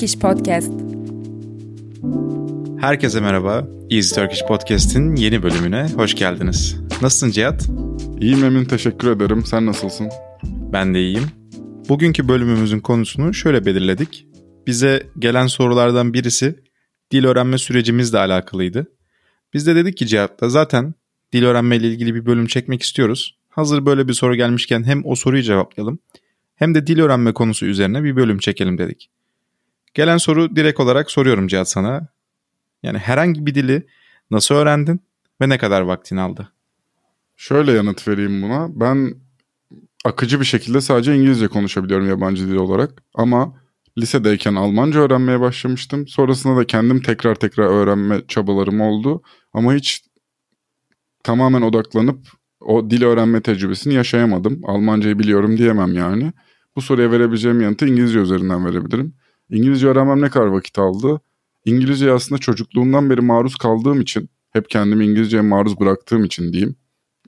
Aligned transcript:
Turkish 0.00 0.18
Podcast. 0.18 0.72
Herkese 2.80 3.20
merhaba. 3.20 3.68
Easy 3.90 4.14
Turkish 4.14 4.42
Podcast'in 4.48 5.16
yeni 5.16 5.42
bölümüne 5.42 5.88
hoş 5.96 6.14
geldiniz. 6.14 6.76
Nasılsın 7.02 7.30
Cihat? 7.30 7.68
İyiyim 8.20 8.44
Emin 8.44 8.64
teşekkür 8.64 9.10
ederim. 9.10 9.44
Sen 9.46 9.66
nasılsın? 9.66 10.08
Ben 10.72 10.94
de 10.94 11.00
iyiyim. 11.00 11.24
Bugünkü 11.88 12.28
bölümümüzün 12.28 12.80
konusunu 12.80 13.34
şöyle 13.34 13.66
belirledik. 13.66 14.26
Bize 14.66 15.06
gelen 15.18 15.46
sorulardan 15.46 16.14
birisi 16.14 16.64
dil 17.10 17.24
öğrenme 17.24 17.58
sürecimizle 17.58 18.18
alakalıydı. 18.18 18.86
Biz 19.54 19.66
de 19.66 19.74
dedik 19.74 19.96
ki 19.96 20.06
Cihat'la 20.06 20.48
zaten 20.48 20.94
dil 21.32 21.44
öğrenme 21.44 21.76
ile 21.76 21.88
ilgili 21.88 22.14
bir 22.14 22.26
bölüm 22.26 22.46
çekmek 22.46 22.82
istiyoruz. 22.82 23.38
Hazır 23.48 23.86
böyle 23.86 24.08
bir 24.08 24.12
soru 24.12 24.34
gelmişken 24.34 24.84
hem 24.84 25.02
o 25.04 25.14
soruyu 25.14 25.42
cevaplayalım 25.42 25.98
hem 26.56 26.74
de 26.74 26.86
dil 26.86 27.00
öğrenme 27.00 27.32
konusu 27.32 27.66
üzerine 27.66 28.04
bir 28.04 28.16
bölüm 28.16 28.38
çekelim 28.38 28.78
dedik. 28.78 29.10
Gelen 29.94 30.16
soru 30.16 30.56
direkt 30.56 30.80
olarak 30.80 31.10
soruyorum 31.10 31.48
Cihat 31.48 31.68
sana. 31.68 32.08
Yani 32.82 32.98
herhangi 32.98 33.46
bir 33.46 33.54
dili 33.54 33.86
nasıl 34.30 34.54
öğrendin 34.54 35.00
ve 35.40 35.48
ne 35.48 35.58
kadar 35.58 35.80
vaktin 35.80 36.16
aldı? 36.16 36.52
Şöyle 37.36 37.72
yanıt 37.72 38.08
vereyim 38.08 38.42
buna. 38.42 38.68
Ben 38.80 39.14
akıcı 40.04 40.40
bir 40.40 40.44
şekilde 40.44 40.80
sadece 40.80 41.16
İngilizce 41.16 41.48
konuşabiliyorum 41.48 42.08
yabancı 42.08 42.48
dil 42.48 42.54
olarak. 42.54 43.02
Ama 43.14 43.54
lisedeyken 43.98 44.54
Almanca 44.54 45.00
öğrenmeye 45.00 45.40
başlamıştım. 45.40 46.08
Sonrasında 46.08 46.56
da 46.56 46.66
kendim 46.66 47.02
tekrar 47.02 47.34
tekrar 47.34 47.64
öğrenme 47.64 48.26
çabalarım 48.28 48.80
oldu. 48.80 49.22
Ama 49.52 49.74
hiç 49.74 50.04
tamamen 51.22 51.62
odaklanıp 51.62 52.26
o 52.60 52.90
dil 52.90 53.02
öğrenme 53.02 53.40
tecrübesini 53.40 53.94
yaşayamadım. 53.94 54.60
Almancayı 54.64 55.18
biliyorum 55.18 55.58
diyemem 55.58 55.94
yani. 55.94 56.32
Bu 56.76 56.80
soruya 56.80 57.10
verebileceğim 57.10 57.60
yanıtı 57.60 57.86
İngilizce 57.86 58.18
üzerinden 58.18 58.66
verebilirim. 58.66 59.14
İngilizce 59.50 59.88
öğrenmem 59.88 60.22
ne 60.22 60.30
kadar 60.30 60.46
vakit 60.46 60.78
aldı? 60.78 61.20
İngilizce 61.64 62.12
aslında 62.12 62.38
çocukluğumdan 62.38 63.10
beri 63.10 63.20
maruz 63.20 63.56
kaldığım 63.56 64.00
için, 64.00 64.28
hep 64.50 64.70
kendimi 64.70 65.04
İngilizceye 65.06 65.42
maruz 65.42 65.80
bıraktığım 65.80 66.24
için 66.24 66.52
diyeyim. 66.52 66.76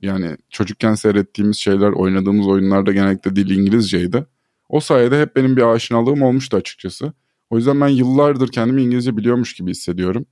Yani 0.03 0.37
çocukken 0.51 0.95
seyrettiğimiz 0.95 1.56
şeyler, 1.56 1.92
oynadığımız 1.92 2.47
oyunlarda 2.47 2.92
genellikle 2.92 3.37
dil 3.37 3.51
İngilizceydi. 3.51 4.27
O 4.69 4.81
sayede 4.81 5.20
hep 5.20 5.37
benim 5.37 5.56
bir 5.56 5.62
aşinalığım 5.62 6.23
olmuştu 6.23 6.56
açıkçası. 6.56 7.12
O 7.51 7.56
yüzden 7.56 7.81
ben 7.81 7.89
yıllardır 7.89 8.48
kendimi 8.48 8.83
İngilizce 8.83 9.17
biliyormuş 9.17 9.55
gibi 9.55 9.70
hissediyorum. 9.70 10.27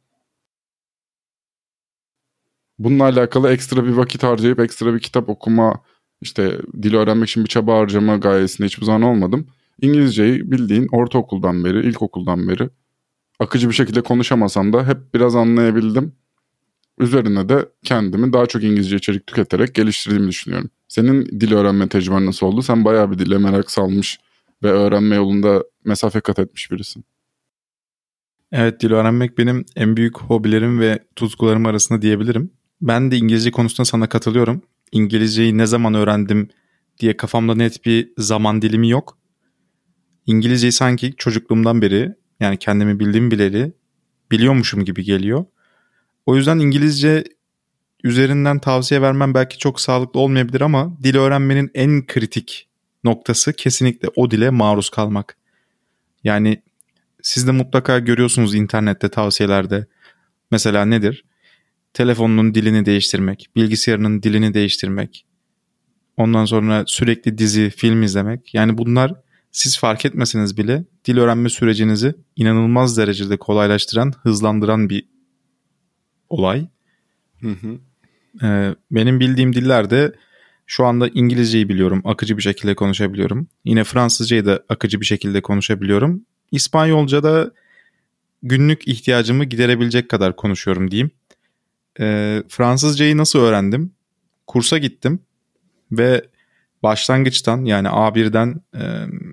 Bununla 2.78 3.04
alakalı 3.04 3.52
ekstra 3.52 3.84
bir 3.84 3.91
vakit 3.91 4.22
harcayıp 4.22 4.60
ekstra 4.60 4.94
bir 4.94 5.00
kitap 5.00 5.28
okuma, 5.28 5.82
işte 6.20 6.60
dil 6.82 6.94
öğrenmek 6.94 7.28
için 7.28 7.44
bir 7.44 7.48
çaba 7.48 7.78
harcama 7.78 8.16
gayesinde 8.16 8.66
hiçbir 8.66 8.84
zaman 8.84 9.02
olmadım. 9.02 9.47
İngilizceyi 9.83 10.50
bildiğin 10.50 10.86
ortaokuldan 10.92 11.64
beri, 11.64 11.89
ilkokuldan 11.89 12.48
beri 12.48 12.70
akıcı 13.39 13.69
bir 13.69 13.75
şekilde 13.75 14.00
konuşamasam 14.00 14.72
da 14.72 14.87
hep 14.87 15.14
biraz 15.14 15.37
anlayabildim. 15.37 16.12
Üzerine 16.98 17.48
de 17.48 17.69
kendimi 17.83 18.33
daha 18.33 18.47
çok 18.47 18.64
İngilizce 18.64 18.97
içerik 18.97 19.27
tüketerek 19.27 19.75
geliştirdiğimi 19.75 20.28
düşünüyorum. 20.28 20.70
Senin 20.89 21.27
dil 21.27 21.53
öğrenme 21.53 21.89
tecrüben 21.89 22.27
nasıl 22.27 22.47
oldu? 22.47 22.62
Sen 22.62 22.84
bayağı 22.84 23.11
bir 23.11 23.19
dile 23.19 23.39
merak 23.39 23.70
salmış 23.70 24.20
ve 24.62 24.70
öğrenme 24.70 25.17
yolunda 25.17 25.64
mesafe 25.84 26.20
kat 26.20 26.39
etmiş 26.39 26.70
birisin. 26.70 27.05
Evet 28.53 28.81
dil 28.81 28.92
öğrenmek 28.92 29.39
benim 29.39 29.65
en 29.77 29.97
büyük 29.97 30.20
hobilerim 30.20 30.81
ve 30.81 30.98
tutkularım 31.17 31.67
arasında 31.67 32.03
diyebilirim. 32.03 32.50
Ben 32.81 33.10
de 33.10 33.16
İngilizce 33.16 33.50
konusunda 33.50 33.84
sana 33.84 34.09
katılıyorum. 34.09 34.62
İngilizceyi 34.93 35.59
ne 35.59 35.66
zaman 35.66 35.94
öğrendim 35.94 36.49
diye 37.00 37.16
kafamda 37.16 37.54
net 37.54 37.84
bir 37.84 38.12
zaman 38.19 38.62
dilimi 38.62 38.91
yok. 38.91 39.19
İngilizceyi 40.30 40.72
sanki 40.72 41.14
çocukluğumdan 41.16 41.82
beri 41.82 42.14
yani 42.41 42.56
kendimi 42.56 43.00
bildiğim 43.00 43.30
bileli 43.30 43.72
biliyormuşum 44.30 44.84
gibi 44.84 45.04
geliyor. 45.04 45.44
O 46.26 46.36
yüzden 46.36 46.58
İngilizce 46.58 47.24
üzerinden 48.04 48.58
tavsiye 48.58 49.02
vermem 49.02 49.34
belki 49.34 49.58
çok 49.58 49.80
sağlıklı 49.80 50.20
olmayabilir 50.20 50.60
ama 50.60 50.96
dil 51.02 51.16
öğrenmenin 51.16 51.70
en 51.74 52.06
kritik 52.06 52.68
noktası 53.04 53.52
kesinlikle 53.52 54.08
o 54.16 54.30
dile 54.30 54.50
maruz 54.50 54.91
kalmak. 54.91 55.36
Yani 56.24 56.62
siz 57.22 57.47
de 57.47 57.50
mutlaka 57.50 57.98
görüyorsunuz 57.98 58.54
internette 58.54 59.08
tavsiyelerde. 59.08 59.86
Mesela 60.50 60.84
nedir? 60.84 61.24
Telefonunun 61.94 62.54
dilini 62.54 62.86
değiştirmek, 62.86 63.47
bilgisayarının 63.56 64.22
dilini 64.22 64.54
değiştirmek. 64.54 65.26
Ondan 66.16 66.44
sonra 66.44 66.84
sürekli 66.86 67.38
dizi, 67.38 67.70
film 67.70 68.02
izlemek. 68.02 68.54
Yani 68.54 68.78
bunlar 68.78 69.29
siz 69.53 69.78
fark 69.78 70.05
etmeseniz 70.05 70.56
bile 70.56 70.84
dil 71.05 71.19
öğrenme 71.19 71.49
sürecinizi 71.49 72.15
inanılmaz 72.37 72.97
derecede 72.97 73.37
kolaylaştıran, 73.37 74.12
hızlandıran 74.22 74.91
bir 74.91 75.09
olay. 76.28 76.66
Hı 77.41 77.49
hı. 77.49 77.78
Ee, 78.47 78.75
benim 78.91 79.21
bildiğim 79.21 79.55
dillerde 79.55 80.12
şu 80.66 80.84
anda 80.84 81.09
İngilizceyi 81.09 81.69
biliyorum. 81.69 82.03
Akıcı 82.05 82.37
bir 82.37 82.43
şekilde 82.43 82.75
konuşabiliyorum. 82.75 83.49
Yine 83.65 83.84
Fransızcayı 83.84 84.47
da 84.47 84.65
akıcı 84.69 85.00
bir 85.00 85.06
şekilde 85.06 85.41
konuşabiliyorum. 85.41 86.25
İspanyolca 86.53 87.22
da 87.22 87.50
günlük 88.43 88.89
ihtiyacımı 88.89 89.44
giderebilecek 89.44 90.09
kadar 90.09 90.37
konuşuyorum 90.37 90.91
diyeyim. 90.91 91.10
Ee, 92.00 92.43
Fransızcayı 92.49 93.16
nasıl 93.16 93.39
öğrendim? 93.39 93.93
Kursa 94.47 94.78
gittim 94.78 95.21
ve 95.93 96.29
başlangıçtan 96.82 97.64
yani 97.64 97.88
A1'den 97.88 98.60
e, 98.74 98.82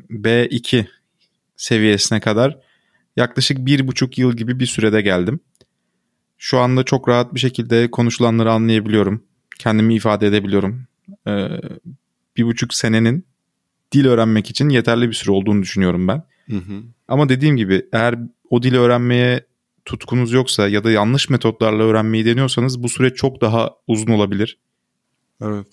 B2 0.09 0.85
seviyesine 1.55 2.19
kadar 2.19 2.59
yaklaşık 3.15 3.65
bir 3.65 3.87
buçuk 3.87 4.17
yıl 4.17 4.33
gibi 4.33 4.59
bir 4.59 4.65
sürede 4.65 5.01
geldim. 5.01 5.39
Şu 6.37 6.59
anda 6.59 6.83
çok 6.83 7.09
rahat 7.09 7.33
bir 7.33 7.39
şekilde 7.39 7.91
konuşulanları 7.91 8.51
anlayabiliyorum. 8.51 9.23
Kendimi 9.59 9.95
ifade 9.95 10.27
edebiliyorum. 10.27 10.87
Ee, 11.27 11.47
bir 12.37 12.43
buçuk 12.43 12.73
senenin 12.73 13.25
dil 13.91 14.05
öğrenmek 14.05 14.49
için 14.49 14.69
yeterli 14.69 15.07
bir 15.07 15.13
süre 15.13 15.31
olduğunu 15.31 15.61
düşünüyorum 15.61 16.07
ben. 16.07 16.23
Hı 16.49 16.57
hı. 16.57 16.83
Ama 17.07 17.29
dediğim 17.29 17.57
gibi 17.57 17.85
eğer 17.93 18.15
o 18.49 18.63
dili 18.63 18.77
öğrenmeye 18.77 19.45
tutkunuz 19.85 20.31
yoksa 20.31 20.67
ya 20.67 20.83
da 20.83 20.91
yanlış 20.91 21.29
metotlarla 21.29 21.83
öğrenmeyi 21.83 22.25
deniyorsanız 22.25 22.83
bu 22.83 22.89
süreç 22.89 23.17
çok 23.17 23.41
daha 23.41 23.71
uzun 23.87 24.11
olabilir. 24.11 24.57
Evet. 25.41 25.67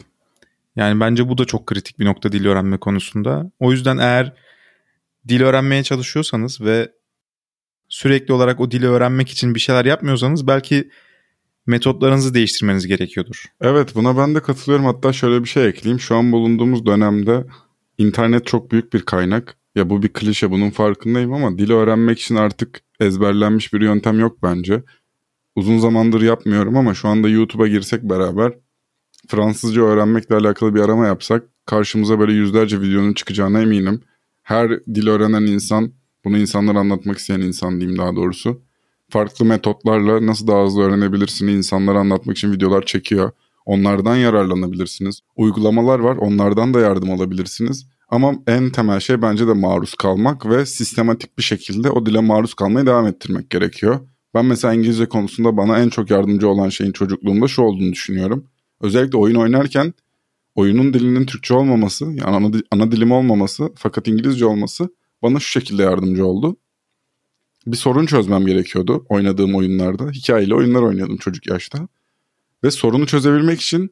Yani 0.77 1.01
bence 1.01 1.29
bu 1.29 1.39
da 1.39 1.45
çok 1.45 1.67
kritik 1.67 1.99
bir 1.99 2.05
nokta 2.05 2.33
dil 2.33 2.47
öğrenme 2.47 2.79
konusunda. 2.79 3.51
O 3.59 3.73
yüzden 3.73 3.99
eğer 3.99 4.33
dil 5.29 5.43
öğrenmeye 5.43 5.83
çalışıyorsanız 5.83 6.61
ve 6.61 6.93
sürekli 7.89 8.35
olarak 8.35 8.61
o 8.61 8.71
dili 8.71 8.87
öğrenmek 8.87 9.29
için 9.29 9.55
bir 9.55 9.61
şeyler 9.61 9.85
yapmıyorsanız 9.85 10.47
belki 10.47 10.91
metotlarınızı 11.67 12.35
değiştirmeniz 12.35 12.87
gerekiyordur. 12.87 13.45
Evet 13.61 13.95
buna 13.95 14.17
ben 14.17 14.35
de 14.35 14.43
katılıyorum. 14.43 14.87
Hatta 14.87 15.13
şöyle 15.13 15.43
bir 15.43 15.49
şey 15.49 15.69
ekleyeyim. 15.69 16.01
Şu 16.01 16.17
an 16.17 16.33
bulunduğumuz 16.33 16.87
dönemde 16.87 17.45
internet 17.99 18.47
çok 18.47 18.71
büyük 18.71 18.93
bir 18.93 19.03
kaynak. 19.03 19.57
Ya 19.75 19.91
bu 19.91 20.03
bir 20.03 20.09
klişe 20.09 20.51
bunun 20.51 20.71
farkındayım 20.71 21.33
ama 21.33 21.59
dili 21.59 21.73
öğrenmek 21.73 22.21
için 22.21 22.37
artık 22.37 22.81
ezberlenmiş 23.01 23.73
bir 23.73 23.81
yöntem 23.81 24.21
yok 24.21 24.43
bence. 24.43 24.83
Uzun 25.57 25.79
zamandır 25.79 26.23
yapmıyorum 26.23 26.77
ama 26.77 26.95
şu 26.95 27.09
anda 27.09 27.29
YouTube'a 27.29 27.69
girsek 27.69 28.03
beraber 28.03 28.53
Fransızca 29.29 29.83
öğrenmekle 29.83 30.35
alakalı 30.35 30.75
bir 30.75 30.81
arama 30.81 31.07
yapsak 31.07 31.45
karşımıza 31.67 32.19
böyle 32.19 32.33
yüzlerce 32.33 32.81
videonun 32.81 33.13
çıkacağına 33.13 33.61
eminim. 33.61 34.01
Her 34.43 34.71
dil 34.71 35.07
öğrenen 35.07 35.43
insan, 35.43 35.93
bunu 36.25 36.39
insanlara 36.39 36.79
anlatmak 36.79 37.19
isteyen 37.19 37.41
insan 37.41 37.81
diyeyim 37.81 37.99
daha 37.99 38.17
doğrusu. 38.17 38.63
Farklı 39.11 39.45
metotlarla 39.45 40.27
nasıl 40.27 40.47
daha 40.47 40.65
hızlı 40.65 40.83
öğrenebilirsiniz 40.83 41.57
insanlara 41.57 41.99
anlatmak 41.99 42.37
için 42.37 42.53
videolar 42.53 42.87
çekiyor. 42.87 43.31
Onlardan 43.67 44.17
yararlanabilirsiniz. 44.17 45.21
Uygulamalar 45.37 45.99
var 45.99 46.17
onlardan 46.17 46.75
da 46.75 46.81
yardım 46.81 47.11
alabilirsiniz. 47.11 47.87
Ama 48.09 48.35
en 48.47 48.71
temel 48.71 49.01
şey 49.01 49.23
bence 49.23 49.47
de 49.47 49.53
maruz 49.53 49.95
kalmak 49.95 50.47
ve 50.47 50.67
sistematik 50.67 51.39
bir 51.39 51.43
şekilde 51.43 51.91
o 51.91 52.07
dile 52.07 52.21
maruz 52.21 52.55
kalmaya 52.55 52.87
devam 52.87 53.07
ettirmek 53.07 53.51
gerekiyor. 53.51 54.01
Ben 54.35 54.47
mesela 54.47 54.75
İngilizce 54.75 55.07
konusunda 55.07 55.57
bana 55.57 55.79
en 55.79 55.89
çok 55.89 56.11
yardımcı 56.11 56.49
olan 56.49 56.69
şeyin 56.69 56.93
çocukluğumda 56.93 57.49
şu 57.49 57.63
olduğunu 57.63 57.93
düşünüyorum. 57.93 58.45
Özellikle 58.85 59.19
oyun 59.19 59.35
oynarken 59.35 59.95
oyunun 60.55 60.95
dilinin 60.95 61.27
Türkçe 61.27 61.55
olmaması, 61.55 62.05
yani 62.05 62.25
ana, 62.25 62.51
ana 62.71 62.93
dilim 62.93 63.13
olmaması 63.13 63.73
fakat 63.77 64.09
İngilizce 64.09 64.47
olması 64.47 64.89
bana 65.23 65.41
şu 65.41 65.49
şekilde 65.49 65.83
yardımcı 65.83 66.27
oldu. 66.27 66.57
Bir 67.67 67.77
sorun 67.77 68.07
çözmem 68.07 68.47
gerekiyordu 68.47 69.07
oynadığım 69.09 69.55
oyunlarda. 69.55 70.11
Hikayeli 70.11 70.55
oyunlar 70.55 70.83
oynuyordum 70.83 71.17
çocuk 71.17 71.47
yaşta. 71.47 71.89
Ve 72.65 72.71
sorunu 72.71 73.07
çözebilmek 73.07 73.61
için 73.61 73.91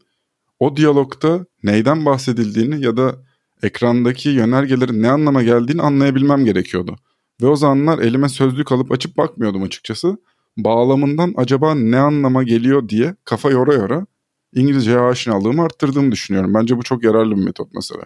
o 0.60 0.76
diyalogta 0.76 1.46
neyden 1.62 2.04
bahsedildiğini 2.04 2.84
ya 2.84 2.96
da 2.96 3.16
ekrandaki 3.62 4.28
yönergelerin 4.28 5.02
ne 5.02 5.10
anlama 5.10 5.42
geldiğini 5.42 5.82
anlayabilmem 5.82 6.44
gerekiyordu. 6.44 6.96
Ve 7.42 7.46
o 7.46 7.56
zamanlar 7.56 7.98
elime 7.98 8.28
sözlük 8.28 8.72
alıp 8.72 8.92
açıp 8.92 9.16
bakmıyordum 9.16 9.62
açıkçası. 9.62 10.16
Bağlamından 10.56 11.34
acaba 11.36 11.74
ne 11.74 11.98
anlama 11.98 12.42
geliyor 12.42 12.88
diye 12.88 13.16
kafa 13.24 13.50
yora 13.50 13.74
yora 13.74 14.06
İngilizceye 14.54 14.98
aşinalığımı 14.98 15.62
arttırdığımı 15.62 16.12
düşünüyorum. 16.12 16.54
Bence 16.54 16.76
bu 16.76 16.82
çok 16.82 17.04
yararlı 17.04 17.36
bir 17.36 17.44
metot 17.44 17.68
mesela. 17.74 18.02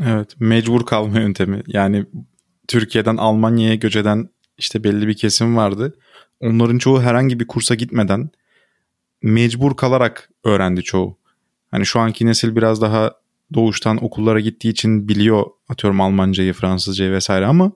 Evet 0.00 0.40
mecbur 0.40 0.86
kalma 0.86 1.20
yöntemi. 1.20 1.62
Yani 1.66 2.06
Türkiye'den 2.68 3.16
Almanya'ya 3.16 3.74
göç 3.74 3.96
eden 3.96 4.28
işte 4.58 4.84
belli 4.84 5.08
bir 5.08 5.14
kesim 5.14 5.56
vardı. 5.56 5.98
Onların 6.40 6.78
çoğu 6.78 7.02
herhangi 7.02 7.40
bir 7.40 7.46
kursa 7.46 7.74
gitmeden 7.74 8.30
mecbur 9.22 9.76
kalarak 9.76 10.30
öğrendi 10.44 10.82
çoğu. 10.82 11.18
Hani 11.70 11.86
şu 11.86 12.00
anki 12.00 12.26
nesil 12.26 12.56
biraz 12.56 12.82
daha 12.82 13.12
doğuştan 13.54 14.04
okullara 14.04 14.40
gittiği 14.40 14.68
için 14.68 15.08
biliyor 15.08 15.46
atıyorum 15.68 16.00
Almancayı, 16.00 16.52
Fransızcayı 16.52 17.12
vesaire 17.12 17.46
ama 17.46 17.72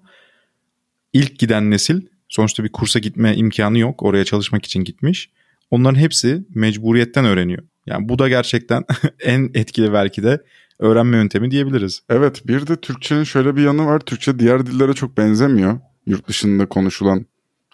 ilk 1.13 1.39
giden 1.39 1.71
nesil 1.71 2.01
sonuçta 2.29 2.65
bir 2.65 2.73
kursa 2.73 2.99
gitme 2.99 3.37
imkanı 3.37 3.79
yok. 3.79 4.03
Oraya 4.03 4.25
çalışmak 4.25 4.65
için 4.65 4.85
gitmiş. 4.85 5.31
Onların 5.71 5.99
hepsi 5.99 6.45
mecburiyetten 6.55 7.25
öğreniyor. 7.25 7.63
Yani 7.87 8.09
bu 8.09 8.19
da 8.19 8.29
gerçekten 8.29 8.85
en 9.21 9.51
etkili 9.55 9.93
belki 9.93 10.23
de 10.23 10.43
öğrenme 10.79 11.17
yöntemi 11.17 11.51
diyebiliriz. 11.51 12.01
Evet 12.09 12.47
bir 12.47 12.67
de 12.67 12.77
Türkçenin 12.77 13.25
şöyle 13.25 13.57
bir 13.57 13.63
yanı 13.63 13.87
var. 13.87 14.01
Türkçe 14.01 14.39
diğer 14.39 14.67
dillere 14.67 14.93
çok 14.93 15.17
benzemiyor. 15.17 15.81
Yurt 16.07 16.29
dışında 16.29 16.67
konuşulan 16.67 17.27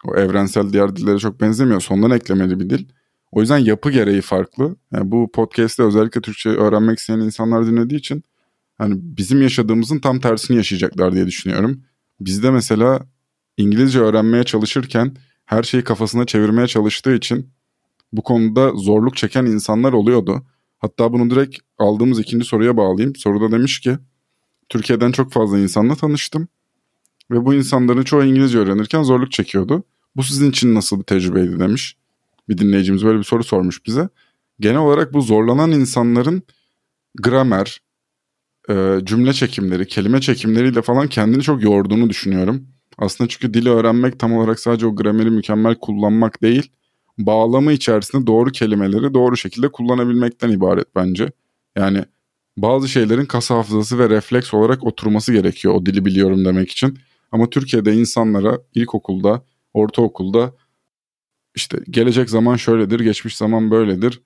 o 0.05 0.17
evrensel 0.17 0.73
diğer 0.73 0.97
dillere 0.97 1.19
çok 1.19 1.41
benzemiyor. 1.41 1.81
Sondan 1.81 2.11
eklemeli 2.11 2.61
bir 2.61 2.71
dil. 2.71 2.85
O 3.33 3.41
yüzden 3.41 3.59
yapı 3.59 3.91
gereği 3.91 4.21
farklı. 4.21 4.77
Yani 4.93 5.11
bu 5.11 5.33
podcast'te 5.33 5.83
özellikle 5.83 6.21
Türkçe 6.21 6.49
öğrenmek 6.49 6.99
isteyen 6.99 7.19
insanlar 7.19 7.67
dinlediği 7.67 7.99
için 7.99 8.25
hani 8.79 8.95
bizim 8.99 9.43
yaşadığımızın 9.43 9.99
tam 9.99 10.21
tersini 10.21 10.57
yaşayacaklar 10.57 11.13
diye 11.13 11.27
düşünüyorum. 11.27 11.83
Bizde 12.21 12.51
mesela 12.51 13.07
İngilizce 13.57 14.01
öğrenmeye 14.01 14.45
çalışırken 14.45 15.17
her 15.47 15.63
şeyi 15.63 15.85
kafasına 15.85 16.27
çevirmeye 16.27 16.67
çalıştığı 16.67 17.15
için 17.15 17.51
bu 18.13 18.23
konuda 18.23 18.73
zorluk 18.73 19.17
çeken 19.17 19.47
insanlar 19.47 19.93
oluyordu. 19.93 20.47
Hatta 20.79 21.13
bunu 21.13 21.31
direkt 21.31 21.59
aldığımız 21.79 22.21
ikinci 22.21 22.45
soruya 22.45 22.77
bağlayayım. 22.77 23.17
Soruda 23.17 23.53
demiş 23.53 23.81
ki 23.81 23.99
Türkiye'den 24.69 25.13
çok 25.13 25.33
fazla 25.33 25.59
insanla 25.59 25.95
tanıştım 25.95 26.49
ve 27.31 27.45
bu 27.45 27.55
insanların 27.55 28.03
çoğu 28.03 28.25
İngilizce 28.25 28.59
öğrenirken 28.59 29.03
zorluk 29.03 29.33
çekiyordu. 29.33 29.85
Bu 30.17 30.23
sizin 30.23 30.51
için 30.51 30.75
nasıl 30.75 30.99
bir 30.99 31.05
tecrübeydi 31.05 31.61
demiş. 31.61 31.97
Bir 32.49 32.59
dinleyicimiz 32.59 33.05
böyle 33.05 33.19
bir 33.19 33.25
soru 33.25 33.45
sormuş 33.45 33.87
bize. 33.87 34.09
Genel 34.61 34.79
olarak 34.79 35.13
bu 35.13 35.23
zorlanan 35.23 35.73
insanların 35.73 36.43
gramer, 37.19 37.81
e, 38.71 38.99
cümle 39.05 39.33
çekimleri, 39.33 39.87
kelime 39.87 40.21
çekimleriyle 40.21 40.83
falan 40.83 41.09
kendini 41.09 41.43
çok 41.43 41.63
yorduğunu 41.63 42.11
düşünüyorum. 42.11 42.69
Aslında 42.99 43.29
çünkü 43.29 43.55
dili 43.55 43.71
öğrenmek 43.71 44.19
tam 44.19 44.33
olarak 44.33 44.61
sadece 44.61 44.87
o 44.87 44.97
grameri 44.97 45.31
mükemmel 45.31 45.75
kullanmak 45.75 46.43
değil, 46.43 46.71
bağlamı 47.19 47.73
içerisinde 47.73 48.27
doğru 48.27 48.51
kelimeleri 48.51 49.15
doğru 49.15 49.37
şekilde 49.37 49.69
kullanabilmekten 49.69 50.51
ibaret 50.51 50.97
bence. 50.97 51.33
Yani 51.77 52.05
bazı 52.57 52.89
şeylerin 52.89 53.25
kas 53.25 53.51
hafızası 53.51 53.99
ve 53.99 54.11
refleks 54.11 54.55
olarak 54.55 54.85
oturması 54.85 55.33
gerekiyor 55.33 55.75
o 55.75 55.87
dili 55.87 56.05
biliyorum 56.05 56.45
demek 56.45 56.71
için. 56.71 56.99
Ama 57.33 57.51
Türkiye'de 57.51 57.95
insanlara 57.95 58.59
ilkokulda, 58.75 59.43
ortaokulda 59.75 60.53
işte 61.55 61.79
gelecek 61.91 62.31
zaman 62.31 62.57
şöyledir, 62.57 63.01
geçmiş 63.01 63.37
zaman 63.37 63.71
böyledir. 63.71 64.23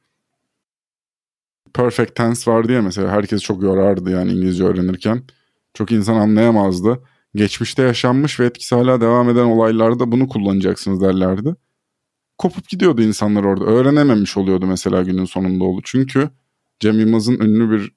Perfect 1.74 2.14
tense 2.14 2.50
var 2.50 2.68
diye 2.68 2.80
mesela 2.80 3.10
herkes 3.10 3.42
çok 3.42 3.62
yorardı 3.62 4.10
yani 4.10 4.32
İngilizce 4.32 4.64
öğrenirken. 4.64 5.22
Çok 5.74 5.92
insan 5.92 6.14
anlayamazdı. 6.14 7.02
Geçmişte 7.34 7.82
yaşanmış 7.82 8.40
ve 8.40 8.46
etkisi 8.46 8.74
hala 8.74 9.00
devam 9.00 9.30
eden 9.30 9.44
olaylarda 9.44 10.12
bunu 10.12 10.28
kullanacaksınız 10.28 11.00
derlerdi. 11.00 11.54
Kopup 12.38 12.68
gidiyordu 12.68 13.02
insanlar 13.02 13.44
orada. 13.44 13.64
Öğrenememiş 13.64 14.36
oluyordu 14.36 14.66
mesela 14.66 15.02
günün 15.02 15.24
sonunda 15.24 15.64
oldu. 15.64 15.80
Çünkü 15.84 16.30
Cem 16.80 17.00
Yılmaz'ın 17.00 17.40
ünlü 17.40 17.70
bir 17.70 17.92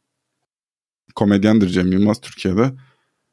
komedyendir 1.15 1.67
Cem 1.67 1.91
Yılmaz 1.91 2.21
Türkiye'de. 2.21 2.71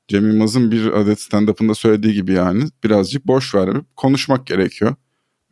Cem 0.09 0.27
Yılmaz'ın 0.27 0.71
bir 0.71 0.87
adet 0.87 1.19
stand-up'ında 1.19 1.75
söylediği 1.75 2.15
gibi 2.15 2.33
yani 2.33 2.65
birazcık 2.85 3.27
boş 3.27 3.55
verip 3.55 3.97
konuşmak 3.97 4.47
gerekiyor. 4.47 4.95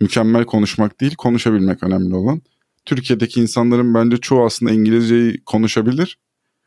Mükemmel 0.00 0.44
konuşmak 0.44 1.00
değil 1.00 1.14
konuşabilmek 1.14 1.82
önemli 1.82 2.14
olan. 2.14 2.42
Türkiye'deki 2.84 3.40
insanların 3.40 3.94
bence 3.94 4.16
çoğu 4.16 4.44
aslında 4.44 4.72
İngilizceyi 4.72 5.44
konuşabilir 5.44 6.18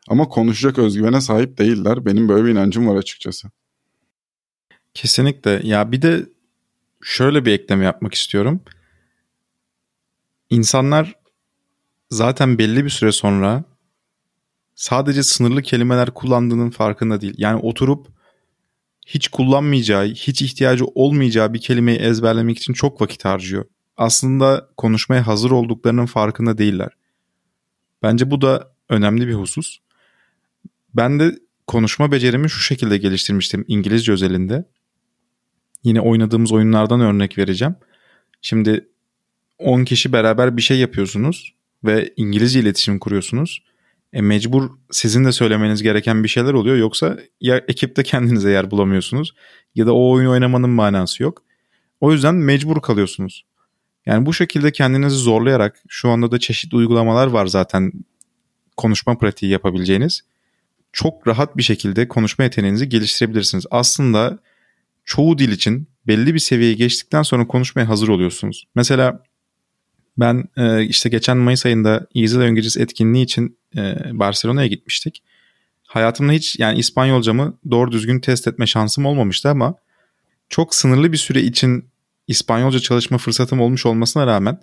ama 0.07 0.27
konuşacak 0.29 0.79
özgüvene 0.79 1.21
sahip 1.21 1.57
değiller. 1.57 2.06
Benim 2.06 2.29
böyle 2.29 2.45
bir 2.45 2.51
inancım 2.51 2.88
var 2.88 2.95
açıkçası. 2.95 3.47
Kesinlikle. 4.94 5.62
Ya 5.63 5.91
bir 5.91 6.01
de 6.01 6.25
şöyle 7.03 7.45
bir 7.45 7.51
ekleme 7.51 7.85
yapmak 7.85 8.13
istiyorum. 8.13 8.61
İnsanlar 10.50 11.15
zaten 12.09 12.57
belli 12.57 12.85
bir 12.85 12.89
süre 12.89 13.11
sonra 13.11 13.63
sadece 14.75 15.23
sınırlı 15.23 15.61
kelimeler 15.61 16.11
kullandığının 16.11 16.69
farkında 16.69 17.21
değil. 17.21 17.35
Yani 17.38 17.59
oturup 17.59 18.07
hiç 19.07 19.27
kullanmayacağı, 19.27 20.05
hiç 20.05 20.41
ihtiyacı 20.41 20.85
olmayacağı 20.85 21.53
bir 21.53 21.61
kelimeyi 21.61 21.97
ezberlemek 21.97 22.57
için 22.57 22.73
çok 22.73 23.01
vakit 23.01 23.25
harcıyor. 23.25 23.65
Aslında 23.97 24.69
konuşmaya 24.77 25.27
hazır 25.27 25.51
olduklarının 25.51 26.05
farkında 26.05 26.57
değiller. 26.57 26.89
Bence 28.03 28.31
bu 28.31 28.41
da 28.41 28.73
önemli 28.89 29.27
bir 29.27 29.33
husus. 29.33 29.77
Ben 30.94 31.19
de 31.19 31.39
konuşma 31.67 32.11
becerimi 32.11 32.50
şu 32.50 32.59
şekilde 32.59 32.97
geliştirmiştim 32.97 33.65
İngilizce 33.67 34.11
özelinde. 34.11 34.65
Yine 35.83 36.01
oynadığımız 36.01 36.51
oyunlardan 36.51 37.01
örnek 37.01 37.38
vereceğim. 37.38 37.75
Şimdi 38.41 38.88
10 39.59 39.83
kişi 39.83 40.13
beraber 40.13 40.57
bir 40.57 40.62
şey 40.62 40.80
yapıyorsunuz 40.80 41.53
ve 41.83 42.13
İngilizce 42.18 42.59
iletişim 42.59 43.00
kuruyorsunuz. 43.00 43.63
E 44.13 44.21
mecbur 44.21 44.69
sizin 44.91 45.25
de 45.25 45.31
söylemeniz 45.31 45.83
gereken 45.83 46.24
bir 46.24 46.30
şeyler 46.30 46.53
oluyor. 46.53 46.75
Yoksa 46.75 47.18
ya 47.41 47.57
ekipte 47.68 48.03
kendinize 48.03 48.51
yer 48.51 48.71
bulamıyorsunuz 48.71 49.33
ya 49.75 49.85
da 49.85 49.94
o 49.94 50.12
oyunu 50.12 50.31
oynamanın 50.31 50.69
manası 50.69 51.24
yok. 51.24 51.44
O 52.01 52.12
yüzden 52.12 52.36
mecbur 52.36 52.81
kalıyorsunuz. 52.81 53.45
Yani 54.06 54.25
bu 54.25 54.33
şekilde 54.33 54.71
kendinizi 54.71 55.15
zorlayarak 55.15 55.83
şu 55.88 56.09
anda 56.09 56.31
da 56.31 56.39
çeşitli 56.39 56.77
uygulamalar 56.77 57.27
var 57.27 57.45
zaten 57.45 57.91
konuşma 58.77 59.18
pratiği 59.18 59.51
yapabileceğiniz. 59.51 60.21
Çok 60.94 61.27
rahat 61.27 61.57
bir 61.57 61.63
şekilde 61.63 62.07
konuşma 62.07 62.44
yeteneğinizi 62.44 62.89
geliştirebilirsiniz. 62.89 63.65
Aslında 63.71 64.39
çoğu 65.05 65.38
dil 65.38 65.51
için 65.51 65.88
belli 66.07 66.33
bir 66.33 66.39
seviyeye 66.39 66.74
geçtikten 66.74 67.24
sonra 67.24 67.48
konuşmaya 67.48 67.89
hazır 67.89 68.07
oluyorsunuz. 68.07 68.65
Mesela 68.75 69.24
ben 70.17 70.43
e, 70.57 70.83
işte 70.83 71.10
geçen 71.10 71.38
Mayıs 71.38 71.65
ayında 71.65 72.07
Easy 72.15 72.48
İngilizce 72.48 72.81
etkinliği 72.81 73.24
için 73.24 73.57
e, 73.77 73.95
Barcelona'ya 74.19 74.67
gitmiştik. 74.67 75.24
Hayatımda 75.83 76.31
hiç 76.31 76.60
yani 76.60 76.79
İspanyolcamı 76.79 77.60
doğru 77.72 77.91
düzgün 77.91 78.19
test 78.19 78.48
etme 78.48 78.67
şansım 78.67 79.05
olmamıştı 79.05 79.50
ama 79.50 79.75
çok 80.50 80.75
sınırlı 80.75 81.12
bir 81.12 81.17
süre 81.17 81.41
için 81.41 81.89
İspanyolca 82.27 82.79
çalışma 82.79 83.17
fırsatım 83.17 83.62
olmuş 83.62 83.86
olmasına 83.86 84.27
rağmen 84.27 84.60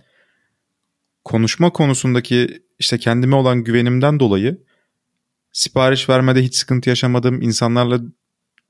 konuşma 1.25 1.71
konusundaki 1.71 2.63
işte 2.79 2.99
kendime 2.99 3.37
olan 3.37 3.65
güvenimden 3.65 4.21
dolayı 4.21 4.59
sipariş 5.53 6.09
vermede 6.09 6.43
hiç 6.43 6.55
sıkıntı 6.55 6.89
yaşamadım. 6.89 7.43
İnsanlarla 7.43 8.01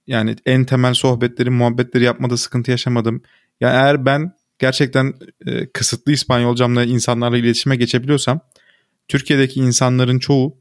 yani 0.07 0.37
en 0.47 0.65
temel 0.65 0.95
sohbetleri, 0.95 1.51
muhabbetleri 1.51 2.05
yapmada 2.05 2.37
sıkıntı 2.37 2.71
yaşamadım. 2.71 3.23
Yani 3.61 3.75
eğer 3.75 4.07
ben 4.07 4.33
gerçekten 4.59 5.15
e, 5.47 5.67
kısıtlı 5.67 6.13
İspanyolcamla 6.13 6.85
insanlarla 6.85 7.37
iletişime 7.37 7.77
geçebiliyorsam 7.77 8.41
Türkiye'deki 9.09 9.61
insanların 9.61 10.19
çoğu 10.19 10.57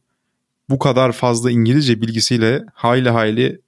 bu 0.70 0.80
kadar 0.80 1.12
fazla 1.12 1.52
İngilizce 1.52 2.02
bilgisiyle 2.02 2.64
hayli 2.74 3.10
hayli 3.10 3.62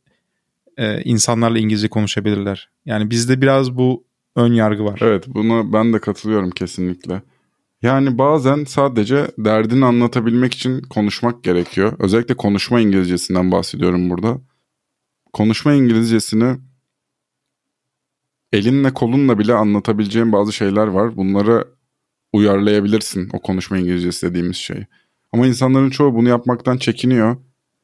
e, 0.78 1.02
insanlarla 1.04 1.60
İngilizce 1.60 1.88
konuşabilirler. 1.90 2.70
Yani 2.86 3.10
bizde 3.10 3.42
biraz 3.42 3.78
bu 3.78 4.04
ön 4.36 4.54
yargı 4.54 4.84
var. 4.86 5.00
Evet 5.04 5.24
buna 5.28 5.74
ben 5.74 5.94
de 5.94 6.00
katılıyorum 6.00 6.52
kesinlikle. 6.52 7.22
Yani 7.82 8.18
bazen 8.18 8.64
sadece 8.64 9.28
derdini 9.38 9.86
anlatabilmek 9.86 10.54
için 10.54 10.82
konuşmak 10.82 11.44
gerekiyor. 11.44 11.94
Özellikle 12.00 12.34
konuşma 12.34 12.80
İngilizcesinden 12.80 13.52
bahsediyorum 13.52 14.10
burada. 14.10 14.42
Konuşma 15.34 15.74
İngilizcesini 15.74 16.58
elinle 18.52 18.94
kolunla 18.94 19.40
bile 19.40 19.54
anlatabileceğin 19.54 20.32
bazı 20.32 20.54
şeyler 20.54 20.88
var. 20.88 21.18
Bunları 21.18 21.68
uyarlayabilirsin 22.34 23.30
o 23.34 23.40
konuşma 23.42 23.78
İngilizcesi 23.78 24.30
dediğimiz 24.30 24.56
şeyi. 24.56 24.88
Ama 25.32 25.48
insanların 25.48 25.90
çoğu 25.90 26.16
bunu 26.16 26.30
yapmaktan 26.30 26.78
çekiniyor. 26.78 27.38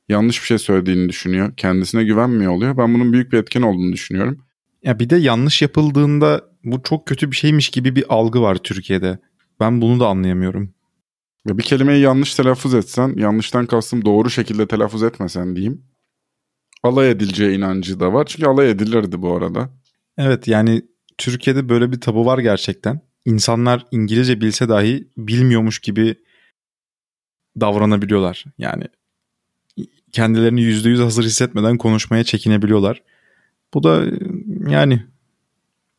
Yanlış 0.09 0.41
bir 0.41 0.45
şey 0.45 0.57
söylediğini 0.57 1.09
düşünüyor. 1.09 1.53
Kendisine 1.57 2.03
güvenmiyor 2.03 2.51
oluyor. 2.51 2.77
Ben 2.77 2.93
bunun 2.93 3.13
büyük 3.13 3.31
bir 3.31 3.37
etken 3.37 3.61
olduğunu 3.61 3.93
düşünüyorum. 3.93 4.43
Ya 4.83 4.99
bir 4.99 5.09
de 5.09 5.15
yanlış 5.15 5.61
yapıldığında 5.61 6.41
bu 6.63 6.83
çok 6.83 7.07
kötü 7.07 7.31
bir 7.31 7.35
şeymiş 7.35 7.69
gibi 7.69 7.95
bir 7.95 8.05
algı 8.09 8.41
var 8.41 8.55
Türkiye'de. 8.55 9.19
Ben 9.59 9.81
bunu 9.81 9.99
da 9.99 10.07
anlayamıyorum. 10.07 10.73
Ya 11.47 11.57
bir 11.57 11.63
kelimeyi 11.63 12.01
yanlış 12.01 12.35
telaffuz 12.35 12.73
etsen, 12.73 13.13
yanlıştan 13.17 13.65
kastım 13.65 14.05
doğru 14.05 14.29
şekilde 14.29 14.67
telaffuz 14.67 15.03
etmesen 15.03 15.55
diyeyim. 15.55 15.83
Alay 16.87 17.11
edileceği 17.11 17.57
inancı 17.57 17.99
da 17.99 18.13
var. 18.13 18.25
Çünkü 18.25 18.49
alay 18.49 18.69
edilirdi 18.69 19.21
bu 19.21 19.35
arada. 19.35 19.69
Evet 20.17 20.47
yani 20.47 20.81
Türkiye'de 21.17 21.69
böyle 21.69 21.91
bir 21.91 22.01
tabu 22.01 22.25
var 22.25 22.39
gerçekten. 22.39 23.01
İnsanlar 23.25 23.85
İngilizce 23.91 24.41
bilse 24.41 24.69
dahi 24.69 25.07
bilmiyormuş 25.17 25.79
gibi 25.79 26.15
davranabiliyorlar. 27.61 28.45
Yani 28.57 28.83
kendilerini 30.11 30.61
yüzde 30.61 30.89
yüz 30.89 30.99
hazır 30.99 31.23
hissetmeden 31.23 31.77
konuşmaya 31.77 32.23
çekinebiliyorlar. 32.23 33.03
Bu 33.73 33.83
da 33.83 34.05
yani 34.69 35.03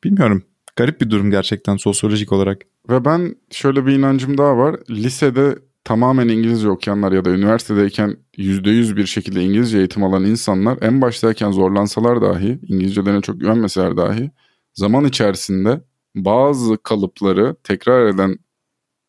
bilmiyorum. 0.05 0.43
Garip 0.77 1.01
bir 1.01 1.11
durum 1.11 1.31
gerçekten 1.31 1.77
sosyolojik 1.77 2.33
olarak. 2.33 2.63
Ve 2.89 3.05
ben 3.05 3.37
şöyle 3.51 3.87
bir 3.87 3.93
inancım 3.93 4.39
daha 4.39 4.57
var. 4.57 4.77
Lisede 4.91 5.59
tamamen 5.89 6.29
İngilizce 6.29 6.69
okuyanlar 6.69 7.13
ya 7.13 7.25
da 7.25 7.31
üniversitedeyken 7.31 8.17
%100 8.37 8.97
bir 8.97 9.07
şekilde 9.07 9.43
İngilizce 9.43 9.79
eğitim 9.79 10.05
alan 10.05 10.25
insanlar 10.25 10.79
en 10.83 11.01
baştayken 11.01 11.51
zorlansalar 11.51 12.23
dahi, 12.23 12.59
İngilizcelerine 12.63 13.21
çok 13.21 13.41
güvenmeseler 13.41 13.97
dahi 13.97 14.31
zaman 14.75 15.05
içerisinde 15.05 15.81
bazı 16.15 16.79
kalıpları 16.83 17.57
tekrar 17.65 18.07
eden 18.07 18.39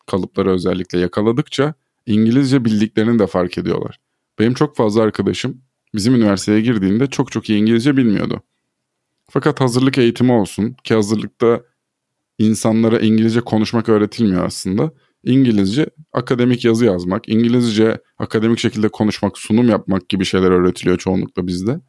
kalıpları 0.06 0.50
özellikle 0.50 0.98
yakaladıkça 0.98 1.74
İngilizce 2.06 2.64
bildiklerini 2.64 3.18
de 3.18 3.26
fark 3.26 3.58
ediyorlar. 3.58 4.00
Benim 4.38 4.54
çok 4.54 4.76
fazla 4.76 5.02
arkadaşım 5.02 5.60
bizim 5.94 6.14
üniversiteye 6.14 6.60
girdiğinde 6.60 7.06
çok 7.06 7.32
çok 7.32 7.50
iyi 7.50 7.58
İngilizce 7.58 7.96
bilmiyordu. 7.96 8.42
Fakat 9.30 9.60
hazırlık 9.60 9.98
eğitimi 9.98 10.32
olsun 10.32 10.76
ki 10.84 10.94
hazırlıkta 10.94 11.60
insanlara 12.38 13.00
İngilizce 13.00 13.40
konuşmak 13.40 13.88
öğretilmiyor 13.88 14.44
aslında. 14.44 14.92
İngilizce 15.24 15.86
akademik 16.12 16.64
yazı 16.64 16.84
yazmak, 16.84 17.28
İngilizce 17.28 17.98
akademik 18.18 18.58
şekilde 18.58 18.88
konuşmak, 18.88 19.38
sunum 19.38 19.68
yapmak 19.68 20.08
gibi 20.08 20.24
şeyler 20.24 20.50
öğretiliyor 20.50 20.98
çoğunlukla 20.98 21.46
bizde. 21.46 21.80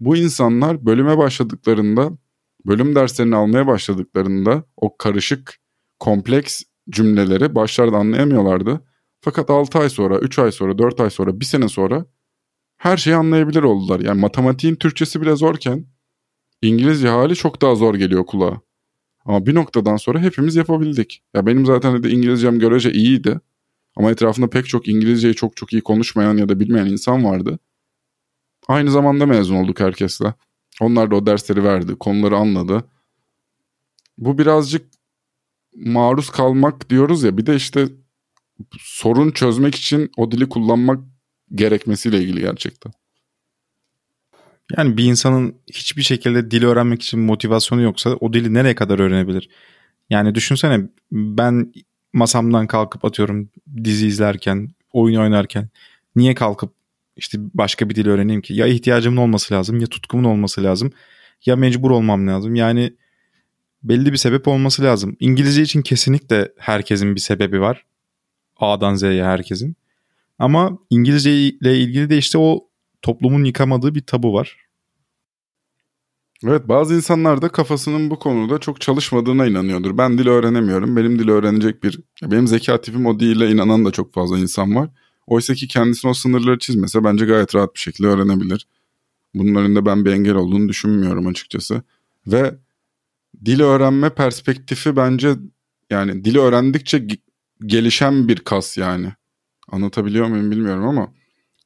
Bu 0.00 0.16
insanlar 0.16 0.86
bölüme 0.86 1.18
başladıklarında, 1.18 2.10
bölüm 2.66 2.94
derslerini 2.94 3.36
almaya 3.36 3.66
başladıklarında 3.66 4.64
o 4.76 4.96
karışık, 4.96 5.60
kompleks 5.98 6.62
cümleleri 6.90 7.54
başlarda 7.54 7.96
anlayamıyorlardı. 7.96 8.84
Fakat 9.20 9.50
6 9.50 9.78
ay 9.78 9.90
sonra, 9.90 10.18
3 10.18 10.38
ay 10.38 10.52
sonra, 10.52 10.78
4 10.78 11.00
ay 11.00 11.10
sonra, 11.10 11.40
1 11.40 11.44
sene 11.44 11.68
sonra 11.68 12.06
her 12.76 12.96
şeyi 12.96 13.16
anlayabilir 13.16 13.62
oldular. 13.62 14.00
Yani 14.00 14.20
matematiğin 14.20 14.74
Türkçesi 14.74 15.20
bile 15.20 15.36
zorken 15.36 15.86
İngilizce 16.62 17.08
hali 17.08 17.36
çok 17.36 17.62
daha 17.62 17.74
zor 17.74 17.94
geliyor 17.94 18.26
kulağa. 18.26 18.60
Ama 19.24 19.46
bir 19.46 19.54
noktadan 19.54 19.96
sonra 19.96 20.20
hepimiz 20.20 20.56
yapabildik. 20.56 21.22
Ya 21.34 21.46
benim 21.46 21.66
zaten 21.66 22.02
de 22.02 22.10
İngilizcem 22.10 22.58
görece 22.58 22.92
iyiydi. 22.92 23.40
Ama 23.96 24.10
etrafında 24.10 24.50
pek 24.50 24.68
çok 24.68 24.88
İngilizceyi 24.88 25.34
çok 25.34 25.56
çok 25.56 25.72
iyi 25.72 25.82
konuşmayan 25.82 26.36
ya 26.36 26.48
da 26.48 26.60
bilmeyen 26.60 26.86
insan 26.86 27.24
vardı. 27.24 27.58
Aynı 28.68 28.90
zamanda 28.90 29.26
mezun 29.26 29.56
olduk 29.56 29.80
herkesle. 29.80 30.34
Onlar 30.80 31.10
da 31.10 31.16
o 31.16 31.26
dersleri 31.26 31.64
verdi, 31.64 31.94
konuları 31.94 32.36
anladı. 32.36 32.84
Bu 34.18 34.38
birazcık 34.38 34.86
maruz 35.76 36.30
kalmak 36.30 36.90
diyoruz 36.90 37.22
ya 37.22 37.38
bir 37.38 37.46
de 37.46 37.56
işte 37.56 37.88
sorun 38.78 39.30
çözmek 39.30 39.74
için 39.74 40.10
o 40.16 40.30
dili 40.32 40.48
kullanmak 40.48 41.00
gerekmesiyle 41.54 42.18
ilgili 42.22 42.40
gerçekten. 42.40 42.92
Yani 44.76 44.96
bir 44.96 45.04
insanın 45.04 45.54
hiçbir 45.72 46.02
şekilde 46.02 46.50
dili 46.50 46.66
öğrenmek 46.66 47.02
için 47.02 47.20
motivasyonu 47.20 47.82
yoksa 47.82 48.10
o 48.10 48.32
dili 48.32 48.54
nereye 48.54 48.74
kadar 48.74 48.98
öğrenebilir? 48.98 49.48
Yani 50.10 50.34
düşünsene 50.34 50.88
ben 51.12 51.72
masamdan 52.12 52.66
kalkıp 52.66 53.04
atıyorum 53.04 53.48
dizi 53.84 54.06
izlerken, 54.06 54.68
oyun 54.92 55.20
oynarken 55.20 55.68
niye 56.16 56.34
kalkıp 56.34 56.72
işte 57.16 57.38
başka 57.54 57.88
bir 57.88 57.94
dil 57.94 58.06
öğreneyim 58.06 58.42
ki? 58.42 58.54
Ya 58.54 58.66
ihtiyacımın 58.66 59.16
olması 59.16 59.54
lazım 59.54 59.80
ya 59.80 59.86
tutkumun 59.86 60.24
olması 60.24 60.62
lazım 60.62 60.92
ya 61.46 61.56
mecbur 61.56 61.90
olmam 61.90 62.28
lazım. 62.28 62.54
Yani 62.54 62.92
belli 63.82 64.12
bir 64.12 64.16
sebep 64.16 64.48
olması 64.48 64.82
lazım. 64.82 65.16
İngilizce 65.20 65.62
için 65.62 65.82
kesinlikle 65.82 66.52
herkesin 66.58 67.14
bir 67.14 67.20
sebebi 67.20 67.60
var. 67.60 67.84
A'dan 68.56 68.94
Z'ye 68.94 69.24
herkesin. 69.24 69.76
Ama 70.38 70.78
İngilizce 70.90 71.36
ile 71.36 71.78
ilgili 71.78 72.10
de 72.10 72.18
işte 72.18 72.38
o 72.38 72.69
toplumun 73.02 73.44
yıkamadığı 73.44 73.94
bir 73.94 74.00
tabu 74.00 74.34
var. 74.34 74.56
Evet 76.44 76.68
bazı 76.68 76.94
insanlar 76.94 77.42
da 77.42 77.48
kafasının 77.48 78.10
bu 78.10 78.18
konuda 78.18 78.58
çok 78.58 78.80
çalışmadığına 78.80 79.46
inanıyordur. 79.46 79.98
Ben 79.98 80.18
dil 80.18 80.26
öğrenemiyorum. 80.26 80.96
Benim 80.96 81.18
dil 81.18 81.28
öğrenecek 81.28 81.82
bir... 81.82 82.00
Benim 82.22 82.46
zeka 82.46 82.80
tipim 82.80 83.06
o 83.06 83.20
dile 83.20 83.50
inanan 83.50 83.84
da 83.84 83.90
çok 83.90 84.14
fazla 84.14 84.38
insan 84.38 84.76
var. 84.76 84.90
Oysa 85.26 85.54
ki 85.54 85.68
kendisine 85.68 86.10
o 86.10 86.14
sınırları 86.14 86.58
çizmese 86.58 87.04
bence 87.04 87.26
gayet 87.26 87.54
rahat 87.54 87.74
bir 87.74 87.80
şekilde 87.80 88.08
öğrenebilir. 88.08 88.66
Bunun 89.34 89.54
önünde 89.54 89.86
ben 89.86 90.04
bir 90.04 90.12
engel 90.12 90.34
olduğunu 90.34 90.68
düşünmüyorum 90.68 91.26
açıkçası. 91.26 91.82
Ve 92.26 92.54
dil 93.44 93.60
öğrenme 93.60 94.10
perspektifi 94.10 94.96
bence 94.96 95.34
yani 95.90 96.24
dili 96.24 96.38
öğrendikçe 96.38 97.06
gelişen 97.66 98.28
bir 98.28 98.36
kas 98.36 98.78
yani. 98.78 99.12
Anlatabiliyor 99.68 100.26
muyum 100.26 100.50
bilmiyorum 100.50 100.84
ama 100.84 101.12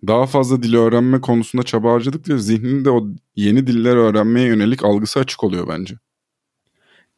daha 0.07 0.27
fazla 0.27 0.63
dili 0.63 0.79
öğrenme 0.79 1.21
konusunda 1.21 1.63
çaba 1.63 1.93
harcadıkça 1.93 2.39
zihninde 2.39 2.91
o 2.91 3.09
yeni 3.37 3.67
diller 3.67 3.97
öğrenmeye 3.97 4.47
yönelik 4.47 4.85
algısı 4.85 5.21
açık 5.21 5.45
oluyor 5.45 5.69
bence. 5.69 5.95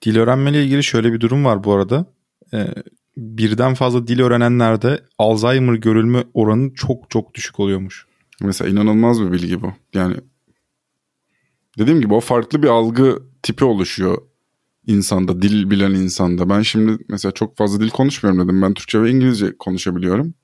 Dil 0.03 0.19
öğrenmeyle 0.19 0.65
ilgili 0.65 0.85
şöyle 0.85 1.13
bir 1.13 1.21
durum 1.21 1.45
var 1.45 1.65
bu 1.65 1.73
arada. 1.73 2.07
Ee, 2.55 2.75
birden 3.17 3.75
fazla 3.75 4.07
dil 4.07 4.21
öğrenenlerde 4.21 5.01
Alzheimer 5.19 5.75
görülme 5.75 6.25
oranı 6.35 6.75
çok 6.75 7.11
çok 7.11 7.35
düşük 7.35 7.61
oluyormuş. 7.61 8.07
Mesela 8.41 8.71
inanılmaz 8.71 9.23
bir 9.23 9.33
bilgi 9.33 9.63
bu. 9.63 9.73
Yani 9.95 10.17
dediğim 11.79 12.01
gibi 12.01 12.15
o 12.15 12.21
farklı 12.21 12.63
bir 12.63 12.69
algı 12.69 13.23
tipi 13.43 13.65
oluşuyor 13.65 14.19
insanda, 14.87 15.43
dil 15.43 15.71
bilen 15.71 15.91
insanda. 15.91 16.49
Ben 16.49 16.63
şimdi 16.63 17.05
mesela 17.09 17.33
çok 17.33 17.57
fazla 17.57 17.81
dil 17.81 17.91
konuşmuyorum 17.91 18.45
dedim. 18.45 18.63
Ben 18.63 18.75
Türkçe 18.75 19.03
ve 19.03 19.11
İngilizce 19.11 19.59
konuşabiliyorum. 19.59 20.35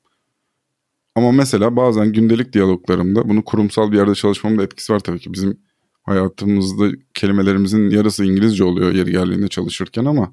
Ama 1.15 1.33
mesela 1.33 1.77
bazen 1.77 2.13
gündelik 2.13 2.53
diyaloglarımda 2.53 3.29
bunu 3.29 3.45
kurumsal 3.45 3.93
bir 3.93 3.97
yerde 3.97 4.15
çalışmamda 4.15 4.63
etkisi 4.63 4.93
var 4.93 5.01
tabii 5.01 5.19
ki. 5.19 5.33
Bizim 5.33 5.59
hayatımızda 6.03 6.91
kelimelerimizin 7.15 7.91
yarısı 7.91 8.25
İngilizce 8.25 8.65
oluyor 8.65 8.93
yeri 8.93 9.11
geldiğinde 9.11 9.49
çalışırken 9.49 10.05
ama 10.05 10.33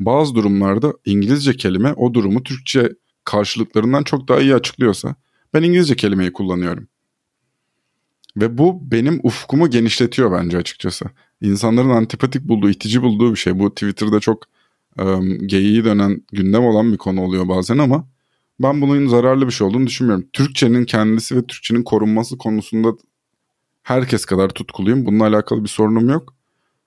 bazı 0.00 0.34
durumlarda 0.34 0.92
İngilizce 1.04 1.56
kelime 1.56 1.92
o 1.92 2.14
durumu 2.14 2.42
Türkçe 2.42 2.92
karşılıklarından 3.24 4.02
çok 4.02 4.28
daha 4.28 4.40
iyi 4.40 4.54
açıklıyorsa 4.54 5.14
ben 5.54 5.62
İngilizce 5.62 5.96
kelimeyi 5.96 6.32
kullanıyorum. 6.32 6.88
Ve 8.36 8.58
bu 8.58 8.90
benim 8.90 9.20
ufkumu 9.22 9.70
genişletiyor 9.70 10.32
bence 10.32 10.58
açıkçası. 10.58 11.04
İnsanların 11.40 11.90
antipatik 11.90 12.48
bulduğu, 12.48 12.70
itici 12.70 13.02
bulduğu 13.02 13.32
bir 13.32 13.38
şey. 13.38 13.58
Bu 13.58 13.70
Twitter'da 13.74 14.20
çok 14.20 14.42
um, 14.98 15.38
geyiği 15.48 15.84
dönen, 15.84 16.22
gündem 16.32 16.64
olan 16.64 16.92
bir 16.92 16.98
konu 16.98 17.22
oluyor 17.22 17.48
bazen 17.48 17.78
ama 17.78 18.08
ben 18.60 18.80
bunun 18.80 19.06
zararlı 19.06 19.46
bir 19.46 19.52
şey 19.52 19.66
olduğunu 19.66 19.86
düşünmüyorum. 19.86 20.26
Türkçenin 20.32 20.84
kendisi 20.84 21.36
ve 21.36 21.46
Türkçenin 21.46 21.82
korunması 21.82 22.38
konusunda 22.38 22.88
herkes 23.82 24.24
kadar 24.24 24.48
tutkuluyum. 24.48 25.06
Bununla 25.06 25.26
alakalı 25.26 25.64
bir 25.64 25.68
sorunum 25.68 26.08
yok. 26.08 26.34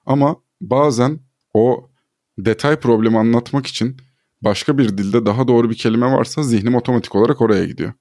Ama 0.05 0.35
bazen 0.61 1.19
o 1.53 1.89
detay 2.37 2.79
problemi 2.79 3.17
anlatmak 3.17 3.67
için 3.67 3.97
başka 4.41 4.77
bir 4.77 4.97
dilde 4.97 5.25
daha 5.25 5.47
doğru 5.47 5.69
bir 5.69 5.75
kelime 5.75 6.11
varsa 6.11 6.43
zihnim 6.43 6.75
otomatik 6.75 7.15
olarak 7.15 7.41
oraya 7.41 7.65
gidiyor. 7.65 7.93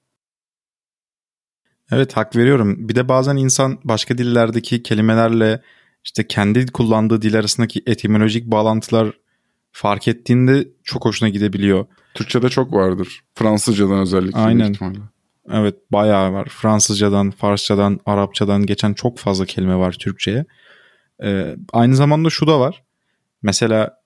Evet 1.91 2.17
hak 2.17 2.35
veriyorum. 2.35 2.89
Bir 2.89 2.95
de 2.95 3.09
bazen 3.09 3.37
insan 3.37 3.79
başka 3.83 4.17
dillerdeki 4.17 4.83
kelimelerle 4.83 5.61
işte 6.03 6.27
kendi 6.27 6.67
kullandığı 6.67 7.21
dil 7.21 7.39
arasındaki 7.39 7.83
etimolojik 7.85 8.45
bağlantılar 8.45 9.22
fark 9.73 10.07
ettiğinde 10.07 10.67
çok 10.83 11.05
hoşuna 11.05 11.29
gidebiliyor. 11.29 11.85
Türkçe'de 12.13 12.49
çok 12.49 12.73
vardır. 12.73 13.21
Fransızcadan 13.35 13.99
özellikle. 13.99 14.39
Aynen. 14.39 14.75
Evet 15.51 15.75
bayağı 15.91 16.33
var. 16.33 16.47
Fransızcadan, 16.49 17.31
Farsçadan, 17.31 17.99
Arapçadan 18.05 18.65
geçen 18.65 18.93
çok 18.93 19.17
fazla 19.17 19.45
kelime 19.45 19.75
var 19.75 19.95
Türkçe'ye. 19.99 20.45
Ee, 21.23 21.55
aynı 21.73 21.95
zamanda 21.95 22.29
şu 22.29 22.47
da 22.47 22.59
var. 22.59 22.83
Mesela 23.41 23.97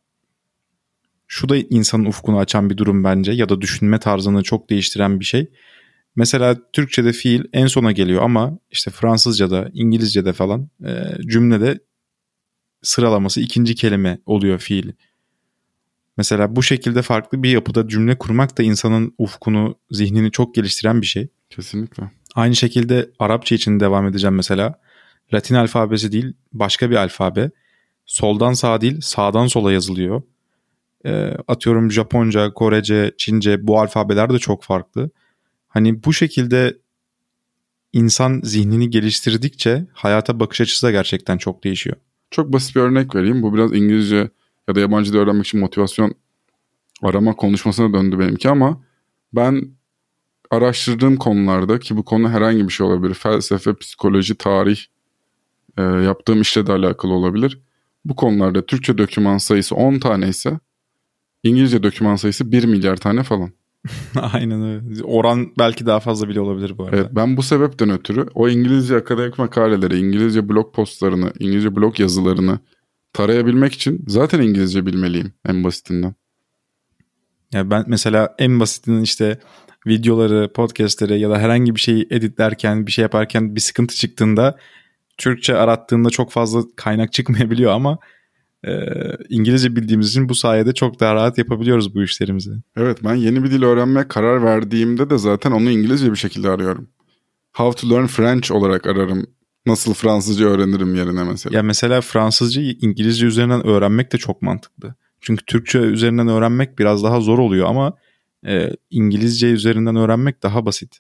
şu 1.28 1.50
da 1.50 1.58
insanın 1.58 2.06
ufkunu 2.06 2.38
açan 2.40 2.70
bir 2.70 2.78
durum 2.78 3.04
bence 3.04 3.32
ya 3.32 3.50
da 3.50 3.62
düşünme 3.62 4.00
tarzını 4.00 4.44
çok 4.44 4.70
değiştiren 4.70 5.20
bir 5.20 5.26
şey. 5.26 5.52
Mesela 6.16 6.58
Türkçe'de 6.74 7.14
fiil 7.14 7.44
en 7.54 7.68
sona 7.68 7.92
geliyor 7.92 8.22
ama 8.22 8.60
işte 8.72 8.92
Fransızca'da, 8.92 9.70
İngilizce'de 9.74 10.34
falan 10.34 10.70
e, 10.86 11.04
cümlede 11.28 11.80
sıralaması 12.82 13.42
ikinci 13.42 13.76
kelime 13.76 14.20
oluyor 14.26 14.60
fiil. 14.60 14.92
Mesela 16.18 16.56
bu 16.56 16.64
şekilde 16.64 17.02
farklı 17.02 17.44
bir 17.44 17.50
yapıda 17.50 17.88
cümle 17.88 18.18
kurmak 18.18 18.58
da 18.58 18.64
insanın 18.64 19.14
ufkunu, 19.18 19.76
zihnini 19.92 20.32
çok 20.32 20.56
geliştiren 20.56 21.02
bir 21.02 21.08
şey. 21.08 21.28
Kesinlikle. 21.50 22.12
Aynı 22.36 22.56
şekilde 22.56 23.10
Arapça 23.20 23.56
için 23.56 23.80
devam 23.80 24.08
edeceğim 24.08 24.36
mesela. 24.36 24.80
Latin 25.34 25.56
alfabesi 25.56 26.12
değil 26.12 26.34
başka 26.54 26.90
bir 26.90 26.96
alfabe. 26.96 27.52
Soldan 28.06 28.54
sağa 28.54 28.82
değil 28.82 29.02
sağdan 29.02 29.48
sola 29.48 29.72
yazılıyor. 29.72 30.22
E, 31.06 31.34
atıyorum 31.48 31.92
Japonca, 31.92 32.54
Korece, 32.54 33.12
Çince 33.18 33.68
bu 33.68 33.80
alfabeler 33.80 34.34
de 34.34 34.40
çok 34.40 34.64
farklı. 34.64 35.10
Hani 35.68 36.04
bu 36.04 36.14
şekilde 36.14 36.78
insan 37.94 38.42
zihnini 38.44 38.90
geliştirdikçe 38.90 39.86
hayata 39.94 40.40
bakış 40.40 40.62
açısı 40.62 40.88
da 40.88 40.92
gerçekten 40.92 41.38
çok 41.38 41.64
değişiyor. 41.64 41.96
Çok 42.32 42.54
basit 42.54 42.76
bir 42.76 42.82
örnek 42.82 43.16
vereyim. 43.16 43.44
Bu 43.44 43.54
biraz 43.54 43.74
İngilizce 43.74 44.30
ya 44.68 44.76
da 44.76 44.80
yabancı 44.80 45.14
dil 45.14 45.18
öğrenmek 45.18 45.46
için 45.46 45.60
motivasyon 45.60 46.16
arama 47.04 47.36
konuşmasına 47.36 47.94
döndü 47.94 48.20
benimki 48.20 48.50
ama 48.50 48.82
ben 49.34 49.72
araştırdığım 50.52 51.18
konularda 51.18 51.80
ki 51.80 51.98
bu 51.98 52.06
konu 52.06 52.30
herhangi 52.30 52.68
bir 52.68 52.74
şey 52.74 52.88
olabilir. 52.88 53.14
Felsefe, 53.14 53.76
psikoloji, 53.76 54.36
tarih 54.36 54.80
e, 55.78 55.82
yaptığım 55.82 56.42
işle 56.42 56.68
de 56.68 56.72
alakalı 56.72 57.14
olabilir. 57.14 57.60
Bu 58.06 58.16
konularda 58.16 58.66
Türkçe 58.66 58.98
doküman 58.98 59.38
sayısı 59.38 59.76
10 59.76 60.00
tane 60.00 60.30
ise 60.30 60.60
İngilizce 61.44 61.84
doküman 61.84 62.16
sayısı 62.16 62.52
1 62.52 62.64
milyar 62.64 62.96
tane 62.96 63.24
falan. 63.24 63.52
Aynen 64.34 64.62
öyle. 64.62 65.04
Oran 65.04 65.48
belki 65.60 65.86
daha 65.86 66.00
fazla 66.00 66.30
bile 66.30 66.40
olabilir 66.40 66.78
bu 66.78 66.84
arada. 66.84 66.96
Evet, 66.98 67.08
ben 67.12 67.38
bu 67.38 67.44
sebepten 67.44 67.90
ötürü 67.90 68.26
o 68.34 68.50
İngilizce 68.50 68.96
akademik 68.96 69.38
makaleleri, 69.38 69.98
İngilizce 69.98 70.50
blog 70.50 70.76
postlarını, 70.76 71.32
İngilizce 71.40 71.76
blog 71.76 72.00
yazılarını 72.00 72.60
tarayabilmek 73.14 73.74
için 73.74 74.06
zaten 74.08 74.42
İngilizce 74.42 74.86
bilmeliyim 74.86 75.34
en 75.46 75.64
basitinden. 75.64 76.16
Ya 77.54 77.72
ben 77.72 77.84
mesela 77.88 78.36
en 78.40 78.60
basitinden 78.60 79.02
işte 79.02 79.40
videoları, 79.88 80.54
podcastleri 80.54 81.20
ya 81.20 81.30
da 81.30 81.40
herhangi 81.40 81.76
bir 81.76 81.80
şeyi 81.80 82.08
editlerken, 82.12 82.88
bir 82.88 82.92
şey 82.92 83.02
yaparken 83.02 83.56
bir 83.56 83.62
sıkıntı 83.62 83.96
çıktığında 83.96 84.58
Türkçe 85.18 85.56
arattığında 85.56 86.10
çok 86.10 86.32
fazla 86.32 86.62
kaynak 86.76 87.14
çıkmayabiliyor 87.14 87.72
ama 87.72 87.98
e, 88.68 88.72
İngilizce 89.30 89.76
bildiğimiz 89.76 90.10
için 90.10 90.30
bu 90.30 90.36
sayede 90.36 90.74
çok 90.74 91.00
daha 91.00 91.16
rahat 91.16 91.38
yapabiliyoruz 91.38 91.96
bu 91.96 92.04
işlerimizi. 92.04 92.52
Evet 92.78 92.98
ben 93.04 93.16
yeni 93.16 93.44
bir 93.44 93.52
dil 93.52 93.64
öğrenmeye 93.64 94.08
karar 94.08 94.44
verdiğimde 94.44 95.10
de 95.10 95.18
zaten 95.18 95.52
onu 95.52 95.70
İngilizce 95.70 96.12
bir 96.12 96.18
şekilde 96.18 96.50
arıyorum. 96.50 96.90
How 97.54 97.82
to 97.82 97.96
learn 97.96 98.06
French 98.06 98.52
olarak 98.52 98.88
ararım. 98.88 99.28
Nasıl 99.68 99.94
Fransızca 99.94 100.46
öğrenirim 100.46 100.96
yerine 100.96 101.24
mesela. 101.24 101.58
Ya 101.58 101.64
mesela 101.64 102.02
Fransızcayı 102.02 102.78
İngilizce 102.82 103.26
üzerinden 103.26 103.68
öğrenmek 103.68 104.14
de 104.14 104.18
çok 104.18 104.42
mantıklı. 104.42 104.96
Çünkü 105.22 105.46
Türkçe 105.46 105.80
üzerinden 105.80 106.28
öğrenmek 106.28 106.80
biraz 106.80 107.04
daha 107.04 107.22
zor 107.22 107.40
oluyor 107.40 107.70
ama 107.70 107.94
e, 108.48 108.70
İngilizce 108.90 109.48
üzerinden 109.48 109.96
öğrenmek 109.96 110.44
daha 110.44 110.66
basit. 110.66 110.98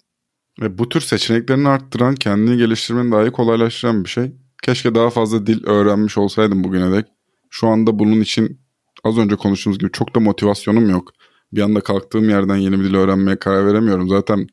Ve 0.61 0.77
bu 0.77 0.89
tür 0.89 1.01
seçeneklerini 1.01 1.67
arttıran, 1.67 2.15
kendini 2.15 2.57
geliştirmeni 2.57 3.11
dahi 3.11 3.31
kolaylaştıran 3.31 4.03
bir 4.03 4.09
şey. 4.09 4.31
Keşke 4.63 4.95
daha 4.95 5.09
fazla 5.09 5.47
dil 5.47 5.65
öğrenmiş 5.65 6.17
olsaydım 6.17 6.63
bugüne 6.63 6.91
dek. 6.91 7.05
Şu 7.49 7.67
anda 7.67 7.99
bunun 7.99 8.21
için 8.21 8.61
az 9.03 9.17
önce 9.17 9.35
konuştuğumuz 9.35 9.79
gibi 9.79 9.91
çok 9.91 10.15
da 10.15 10.19
motivasyonum 10.19 10.89
yok. 10.89 11.11
Bir 11.53 11.61
anda 11.61 11.81
kalktığım 11.81 12.29
yerden 12.29 12.55
yeni 12.55 12.79
bir 12.79 12.83
dil 12.83 12.95
öğrenmeye 12.95 13.39
karar 13.39 13.67
veremiyorum. 13.67 14.09
Zaten 14.09 14.47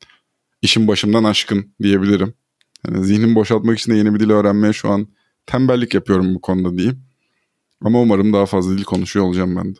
işin 0.62 0.88
başımdan 0.88 1.25
aşkın 1.25 1.75
diyebilirim. 1.83 2.35
Yani 2.88 3.05
zihnimi 3.05 3.35
boşaltmak 3.35 3.79
için 3.79 3.93
de 3.93 3.97
yeni 3.97 4.14
bir 4.14 4.21
dil 4.21 4.31
öğrenmeye 4.31 4.73
şu 4.73 4.88
an 4.91 5.09
tembellik 5.47 5.95
yapıyorum 5.95 6.35
bu 6.35 6.41
konuda 6.41 6.79
diyeyim. 6.79 7.03
Ama 7.85 8.00
umarım 8.00 8.33
daha 8.33 8.47
fazla 8.47 8.79
dil 8.79 8.85
konuşuyor 8.85 9.26
olacağım 9.26 9.57
ben 9.57 9.75
de. 9.75 9.79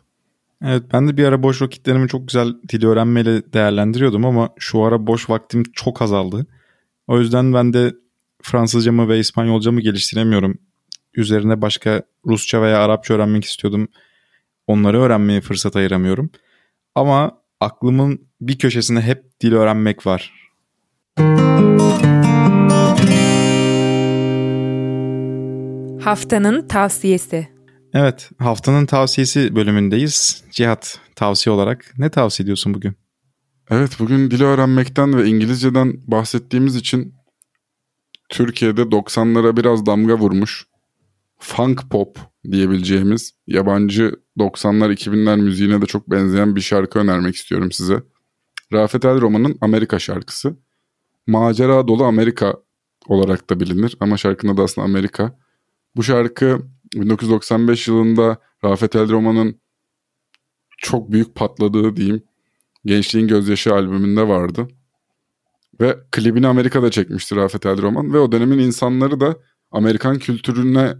Evet 0.63 0.83
ben 0.93 1.07
de 1.07 1.17
bir 1.17 1.25
ara 1.25 1.43
boş 1.43 1.61
vakitlerimi 1.61 2.07
çok 2.07 2.27
güzel 2.27 2.53
dil 2.69 2.85
öğrenmeyle 2.85 3.53
değerlendiriyordum 3.53 4.25
ama 4.25 4.49
şu 4.59 4.83
ara 4.83 5.07
boş 5.07 5.29
vaktim 5.29 5.63
çok 5.73 6.01
azaldı. 6.01 6.45
O 7.07 7.19
yüzden 7.19 7.53
ben 7.53 7.73
de 7.73 7.93
Fransızcamı 8.41 9.09
ve 9.09 9.19
İspanyolcamı 9.19 9.81
geliştiremiyorum. 9.81 10.57
Üzerine 11.13 11.61
başka 11.61 12.03
Rusça 12.25 12.61
veya 12.61 12.79
Arapça 12.79 13.13
öğrenmek 13.13 13.43
istiyordum. 13.43 13.87
Onları 14.67 15.01
öğrenmeye 15.01 15.41
fırsat 15.41 15.75
ayıramıyorum. 15.75 16.29
Ama 16.95 17.37
aklımın 17.59 18.27
bir 18.41 18.57
köşesinde 18.57 19.01
hep 19.01 19.41
dil 19.41 19.53
öğrenmek 19.53 20.05
var. 20.05 20.51
Haftanın 26.05 26.67
tavsiyesi. 26.67 27.47
Evet, 27.93 28.29
haftanın 28.37 28.85
tavsiyesi 28.85 29.55
bölümündeyiz. 29.55 30.43
Cihat, 30.51 30.99
tavsiye 31.15 31.53
olarak 31.53 31.93
ne 31.97 32.09
tavsiye 32.09 32.43
ediyorsun 32.43 32.73
bugün? 32.73 32.95
Evet, 33.69 33.91
bugün 33.99 34.31
dili 34.31 34.43
öğrenmekten 34.43 35.17
ve 35.17 35.25
İngilizceden 35.25 35.93
bahsettiğimiz 36.07 36.75
için 36.75 37.13
Türkiye'de 38.29 38.81
90'lara 38.81 39.57
biraz 39.57 39.85
damga 39.85 40.17
vurmuş 40.17 40.67
funk 41.39 41.89
pop 41.89 42.19
diyebileceğimiz 42.51 43.33
yabancı 43.47 44.11
90'lar 44.39 44.93
2000'ler 44.93 45.41
müziğine 45.41 45.81
de 45.81 45.85
çok 45.85 46.11
benzeyen 46.11 46.55
bir 46.55 46.61
şarkı 46.61 46.99
önermek 46.99 47.35
istiyorum 47.35 47.71
size. 47.71 48.03
Rafet 48.73 49.05
El 49.05 49.21
Roman'ın 49.21 49.57
Amerika 49.61 49.99
şarkısı. 49.99 50.57
Macera 51.27 51.87
dolu 51.87 52.03
Amerika 52.03 52.55
olarak 53.07 53.49
da 53.49 53.59
bilinir 53.59 53.97
ama 53.99 54.17
şarkının 54.17 54.53
adı 54.53 54.63
aslında 54.63 54.85
Amerika. 54.85 55.44
Bu 55.95 56.03
şarkı 56.03 56.61
1995 56.95 57.87
yılında 57.87 58.37
Rafet 58.63 58.95
El 58.95 59.09
Roman'ın 59.09 59.61
çok 60.77 61.11
büyük 61.11 61.35
patladığı 61.35 61.95
diyeyim 61.95 62.23
Gençliğin 62.85 63.27
Gözyaşı 63.27 63.73
albümünde 63.73 64.27
vardı. 64.27 64.67
Ve 65.81 65.97
klibini 66.11 66.47
Amerika'da 66.47 66.91
çekmişti 66.91 67.35
Rafet 67.35 67.65
El 67.65 67.81
Roman 67.81 68.13
ve 68.13 68.19
o 68.19 68.31
dönemin 68.31 68.59
insanları 68.59 69.19
da 69.19 69.37
Amerikan 69.71 70.19
kültürüne 70.19 70.93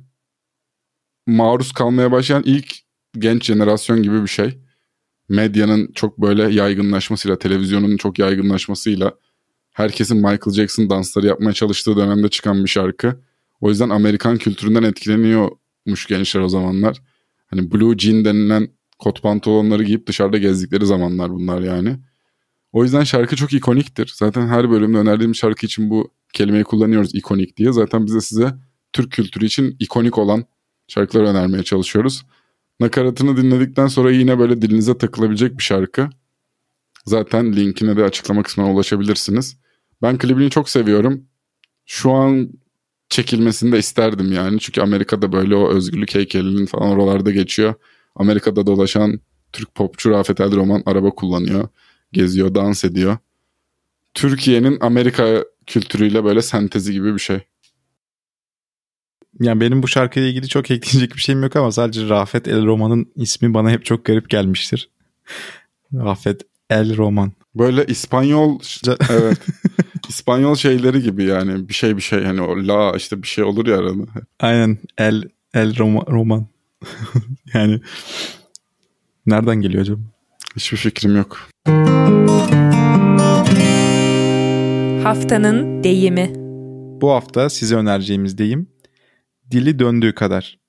maruz 1.27 1.71
kalmaya 1.71 2.12
başlayan 2.12 2.43
ilk 2.45 2.75
genç 3.19 3.45
jenerasyon 3.45 4.03
gibi 4.03 4.21
bir 4.21 4.27
şey. 4.27 4.60
Medyanın 5.29 5.91
çok 5.91 6.17
böyle 6.17 6.53
yaygınlaşmasıyla, 6.53 7.39
televizyonun 7.39 7.97
çok 7.97 8.19
yaygınlaşmasıyla 8.19 9.13
herkesin 9.71 10.17
Michael 10.17 10.53
Jackson 10.53 10.89
dansları 10.89 11.27
yapmaya 11.27 11.53
çalıştığı 11.53 11.97
dönemde 11.97 12.29
çıkan 12.29 12.63
bir 12.63 12.69
şarkı. 12.69 13.21
O 13.65 13.69
yüzden 13.69 13.89
Amerikan 13.89 14.38
kültüründen 14.38 14.84
etkileniyormuş 14.84 16.08
gençler 16.08 16.41
o 16.41 16.49
zamanlar. 16.49 17.01
Hani 17.47 17.71
blue 17.71 17.97
jean 17.97 18.25
denilen 18.25 18.69
kot 18.99 19.21
pantolonları 19.21 19.84
giyip 19.84 20.08
dışarıda 20.08 20.38
gezdikleri 20.38 20.86
zamanlar 20.86 21.32
bunlar 21.32 21.62
yani. 21.62 21.99
O 22.71 22.84
yüzden 22.84 23.04
şarkı 23.04 23.36
çok 23.36 23.54
ikoniktir. 23.54 24.13
Zaten 24.15 24.47
her 24.47 24.69
bölümde 24.69 24.97
önerdiğim 24.97 25.36
şarkı 25.36 25.65
için 25.65 25.89
bu 25.89 26.12
kelimeyi 26.34 26.63
kullanıyoruz 26.63 27.15
ikonik 27.15 27.58
diye. 27.58 27.71
Zaten 27.71 28.06
bize 28.06 28.21
size 28.21 28.54
Türk 28.93 29.12
kültürü 29.12 29.45
için 29.45 29.75
ikonik 29.80 30.17
olan 30.17 30.45
şarkılar 30.88 31.23
önermeye 31.23 31.63
çalışıyoruz. 31.63 32.25
Nakaratını 32.80 33.38
dinledikten 33.38 33.88
sonra 33.88 34.12
yine 34.12 34.39
böyle 34.39 34.62
dilinize 34.62 34.97
takılabilecek 34.97 35.58
bir 35.58 35.63
şarkı. 35.63 36.10
Zaten 37.06 37.54
linkine 37.54 37.97
de 37.97 38.04
açıklama 38.04 38.43
kısmına 38.43 38.71
ulaşabilirsiniz. 38.73 39.58
Ben 40.01 40.17
klibini 40.17 40.49
çok 40.49 40.69
seviyorum. 40.69 41.25
Şu 41.86 42.12
an 42.12 42.49
çekilmesini 43.10 43.72
de 43.72 43.80
isterdim 43.80 44.32
yani. 44.32 44.60
Çünkü 44.60 44.82
Amerika'da 44.82 45.32
böyle 45.32 45.56
o 45.56 45.70
özgürlük 45.70 46.15
heykelinin 46.15 46.65
falan 46.65 46.89
oralarda 46.89 47.32
geçiyor. 47.32 47.74
Amerika'da 48.15 48.68
dolaşan 48.68 49.20
Türk 49.54 49.76
popçu 49.76 50.12
Rafet 50.12 50.39
El 50.41 50.56
Roman 50.56 50.84
araba 50.86 51.10
kullanıyor. 51.10 51.68
Geziyor, 52.12 52.56
dans 52.56 52.86
ediyor. 52.86 53.18
Türkiye'nin 54.13 54.78
Amerika 54.82 55.46
kültürüyle 55.68 56.24
böyle 56.24 56.41
sentezi 56.41 56.94
gibi 56.94 57.13
bir 57.13 57.20
şey. 57.20 57.39
Yani 59.39 59.62
benim 59.62 59.84
bu 59.84 59.88
şarkıyla 59.88 60.30
ilgili 60.30 60.48
çok 60.48 60.72
ekleyecek 60.72 61.15
bir 61.15 61.22
şeyim 61.22 61.44
yok 61.44 61.56
ama 61.56 61.72
sadece 61.72 62.10
Rafet 62.10 62.48
El 62.48 62.65
Roman'ın 62.65 63.12
ismi 63.15 63.54
bana 63.54 63.72
hep 63.72 63.86
çok 63.86 64.06
garip 64.06 64.30
gelmiştir. 64.30 64.89
Rafet 65.94 66.41
El 66.69 66.97
Roman. 66.97 67.32
Böyle 67.56 67.86
İspanyol 67.86 68.60
evet. 69.10 69.38
İspanyol 70.10 70.56
şeyleri 70.56 71.04
gibi 71.04 71.23
yani 71.23 71.69
bir 71.69 71.73
şey 71.73 71.97
bir 71.97 72.01
şey 72.01 72.23
hani 72.23 72.41
o 72.41 72.67
la 72.67 72.97
işte 72.97 73.21
bir 73.21 73.28
şey 73.28 73.43
olur 73.43 73.67
ya 73.67 73.78
arada. 73.78 74.04
Aynen 74.39 74.78
El 74.97 75.23
El 75.54 75.78
Roma, 75.78 76.06
Roman. 76.10 76.47
yani 77.54 77.82
nereden 79.25 79.62
geliyor 79.62 79.82
acaba? 79.82 80.01
Hiçbir 80.56 80.78
fikrim 80.78 81.15
yok. 81.15 81.49
Haftanın 85.04 85.84
deyimi. 85.84 86.34
Bu 87.01 87.12
hafta 87.12 87.49
size 87.49 87.75
önereceğimiz 87.75 88.38
deyim 88.38 88.67
dili 89.51 89.80
döndüğü 89.80 90.15
kadar. 90.15 90.60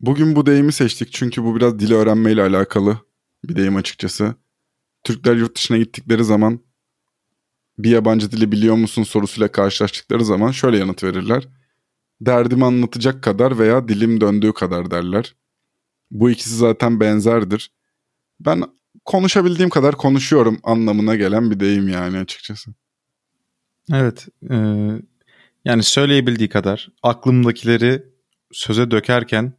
Bugün 0.00 0.36
bu 0.36 0.46
deyimi 0.46 0.72
seçtik 0.72 1.12
çünkü 1.12 1.44
bu 1.44 1.56
biraz 1.56 1.78
dili 1.78 1.94
öğrenmeyle 1.94 2.42
alakalı 2.42 2.98
bir 3.44 3.56
deyim 3.56 3.76
açıkçası. 3.76 4.34
Türkler 5.06 5.36
yurt 5.36 5.56
dışına 5.56 5.76
gittikleri 5.76 6.24
zaman 6.24 6.60
bir 7.78 7.90
yabancı 7.90 8.32
dili 8.32 8.52
biliyor 8.52 8.76
musun 8.76 9.02
sorusuyla 9.02 9.52
karşılaştıkları 9.52 10.24
zaman 10.24 10.50
şöyle 10.50 10.78
yanıt 10.78 11.04
verirler. 11.04 11.48
Derdimi 12.20 12.64
anlatacak 12.64 13.22
kadar 13.22 13.58
veya 13.58 13.88
dilim 13.88 14.20
döndüğü 14.20 14.52
kadar 14.52 14.90
derler. 14.90 15.34
Bu 16.10 16.30
ikisi 16.30 16.56
zaten 16.56 17.00
benzerdir. 17.00 17.70
Ben 18.40 18.62
konuşabildiğim 19.04 19.70
kadar 19.70 19.94
konuşuyorum 19.94 20.58
anlamına 20.62 21.16
gelen 21.16 21.50
bir 21.50 21.60
deyim 21.60 21.88
yani 21.88 22.18
açıkçası. 22.18 22.70
Evet. 23.92 24.28
E, 24.50 24.56
yani 25.64 25.82
söyleyebildiği 25.82 26.48
kadar 26.48 26.88
aklımdakileri 27.02 28.02
söze 28.52 28.90
dökerken 28.90 29.52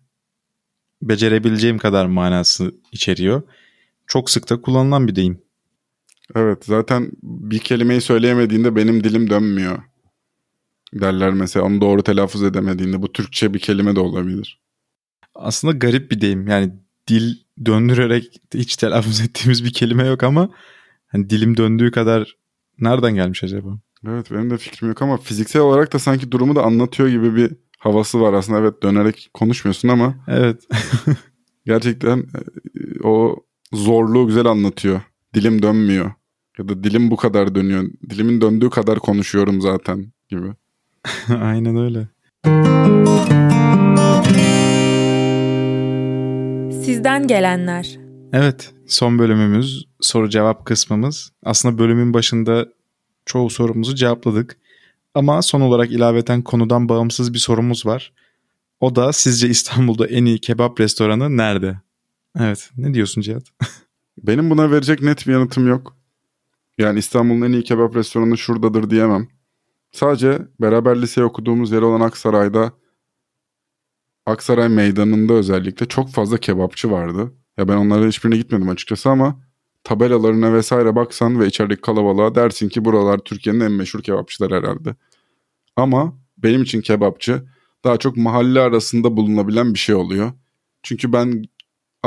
becerebileceğim 1.01 1.77
kadar 1.77 2.05
manası 2.05 2.75
içeriyor. 2.91 3.41
Çok 4.07 4.29
sık 4.29 4.49
da 4.49 4.61
kullanılan 4.61 5.07
bir 5.07 5.15
deyim. 5.15 5.41
Evet 6.35 6.65
zaten 6.65 7.11
bir 7.23 7.59
kelimeyi 7.59 8.01
söyleyemediğinde 8.01 8.75
benim 8.75 9.03
dilim 9.03 9.29
dönmüyor 9.29 9.83
derler 10.93 11.33
mesela 11.33 11.65
onu 11.65 11.81
doğru 11.81 12.03
telaffuz 12.03 12.43
edemediğinde 12.43 13.01
bu 13.01 13.13
Türkçe 13.13 13.53
bir 13.53 13.59
kelime 13.59 13.95
de 13.95 13.99
olabilir. 13.99 14.61
Aslında 15.35 15.73
garip 15.73 16.11
bir 16.11 16.21
deyim 16.21 16.47
yani 16.47 16.73
dil 17.07 17.35
döndürerek 17.65 18.41
hiç 18.53 18.75
telaffuz 18.75 19.21
ettiğimiz 19.25 19.63
bir 19.63 19.73
kelime 19.73 20.07
yok 20.07 20.23
ama 20.23 20.49
hani 21.07 21.29
dilim 21.29 21.57
döndüğü 21.57 21.91
kadar 21.91 22.37
nereden 22.79 23.15
gelmiş 23.15 23.43
acaba? 23.43 23.79
Evet 24.07 24.31
benim 24.31 24.49
de 24.49 24.57
fikrim 24.57 24.89
yok 24.89 25.01
ama 25.01 25.17
fiziksel 25.17 25.61
olarak 25.61 25.93
da 25.93 25.99
sanki 25.99 26.31
durumu 26.31 26.55
da 26.55 26.63
anlatıyor 26.63 27.09
gibi 27.09 27.35
bir 27.35 27.51
havası 27.79 28.21
var 28.21 28.33
aslında. 28.33 28.59
Evet 28.59 28.83
dönerek 28.83 29.29
konuşmuyorsun 29.33 29.87
ama 29.87 30.15
Evet. 30.27 30.67
gerçekten 31.65 32.19
e, 32.19 33.03
o 33.03 33.35
zorluğu 33.73 34.27
güzel 34.27 34.45
anlatıyor. 34.45 35.01
Dilim 35.33 35.61
dönmüyor. 35.61 36.11
Ya 36.57 36.69
da 36.69 36.83
dilim 36.83 37.11
bu 37.11 37.17
kadar 37.17 37.55
dönüyor. 37.55 37.89
Dilimin 38.09 38.41
döndüğü 38.41 38.69
kadar 38.69 38.99
konuşuyorum 38.99 39.61
zaten 39.61 40.11
gibi. 40.29 40.53
Aynen 41.41 41.77
öyle. 41.77 42.07
Sizden 46.83 47.27
gelenler. 47.27 47.97
Evet, 48.33 48.73
son 48.87 49.19
bölümümüz, 49.19 49.85
soru 50.01 50.29
cevap 50.29 50.65
kısmımız. 50.65 51.31
Aslında 51.43 51.77
bölümün 51.77 52.13
başında 52.13 52.65
çoğu 53.25 53.49
sorumuzu 53.49 53.95
cevapladık. 53.95 54.57
Ama 55.13 55.41
son 55.41 55.61
olarak 55.61 55.91
ilaveten 55.91 56.41
konudan 56.41 56.89
bağımsız 56.89 57.33
bir 57.33 57.39
sorumuz 57.39 57.85
var. 57.85 58.13
O 58.79 58.95
da 58.95 59.13
sizce 59.13 59.49
İstanbul'da 59.49 60.07
en 60.07 60.25
iyi 60.25 60.39
kebap 60.39 60.79
restoranı 60.79 61.37
nerede? 61.37 61.77
Evet, 62.39 62.71
ne 62.77 62.93
diyorsun 62.93 63.21
Cihat? 63.21 63.43
Benim 64.17 64.49
buna 64.49 64.71
verecek 64.71 65.01
net 65.01 65.27
bir 65.27 65.31
yanıtım 65.31 65.67
yok. 65.67 65.97
Yani 66.77 66.99
İstanbul'un 66.99 67.41
en 67.41 67.51
iyi 67.51 67.63
kebap 67.63 67.95
restoranı 67.95 68.37
şuradadır 68.37 68.89
diyemem. 68.89 69.27
Sadece 69.91 70.39
beraber 70.61 71.01
lise 71.01 71.23
okuduğumuz 71.23 71.71
yer 71.71 71.81
olan 71.81 72.01
Aksaray'da 72.01 72.73
Aksaray 74.25 74.69
meydanında 74.69 75.33
özellikle 75.33 75.85
çok 75.85 76.09
fazla 76.09 76.37
kebapçı 76.37 76.91
vardı. 76.91 77.33
Ya 77.57 77.67
ben 77.67 77.77
onlara 77.77 78.07
hiçbirine 78.07 78.37
gitmedim 78.37 78.69
açıkçası 78.69 79.09
ama 79.09 79.39
tabelalarına 79.83 80.53
vesaire 80.53 80.95
baksan 80.95 81.39
ve 81.39 81.47
içerideki 81.47 81.81
kalabalığa 81.81 82.35
dersin 82.35 82.69
ki 82.69 82.85
buralar 82.85 83.17
Türkiye'nin 83.17 83.59
en 83.59 83.71
meşhur 83.71 84.01
kebapçıları 84.01 84.55
herhalde. 84.55 84.95
Ama 85.75 86.13
benim 86.37 86.63
için 86.63 86.81
kebapçı 86.81 87.43
daha 87.83 87.97
çok 87.97 88.17
mahalle 88.17 88.59
arasında 88.59 89.17
bulunabilen 89.17 89.73
bir 89.73 89.79
şey 89.79 89.95
oluyor. 89.95 90.31
Çünkü 90.83 91.13
ben 91.13 91.43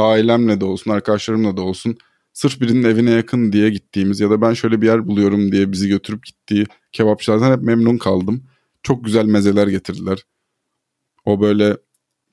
ailemle 0.02 0.60
de 0.60 0.64
olsun, 0.64 0.90
arkadaşlarımla 0.90 1.56
da 1.56 1.62
olsun 1.62 1.96
sırf 2.32 2.60
birinin 2.60 2.84
evine 2.84 3.10
yakın 3.10 3.52
diye 3.52 3.70
gittiğimiz 3.70 4.20
ya 4.20 4.30
da 4.30 4.40
ben 4.40 4.54
şöyle 4.54 4.82
bir 4.82 4.86
yer 4.86 5.06
buluyorum 5.06 5.52
diye 5.52 5.72
bizi 5.72 5.88
götürüp 5.88 6.24
gittiği 6.26 6.66
kebapçılardan 6.92 7.52
hep 7.52 7.62
memnun 7.62 7.98
kaldım. 7.98 8.42
Çok 8.82 9.04
güzel 9.04 9.24
mezeler 9.24 9.66
getirdiler. 9.66 10.18
O 11.24 11.40
böyle 11.40 11.76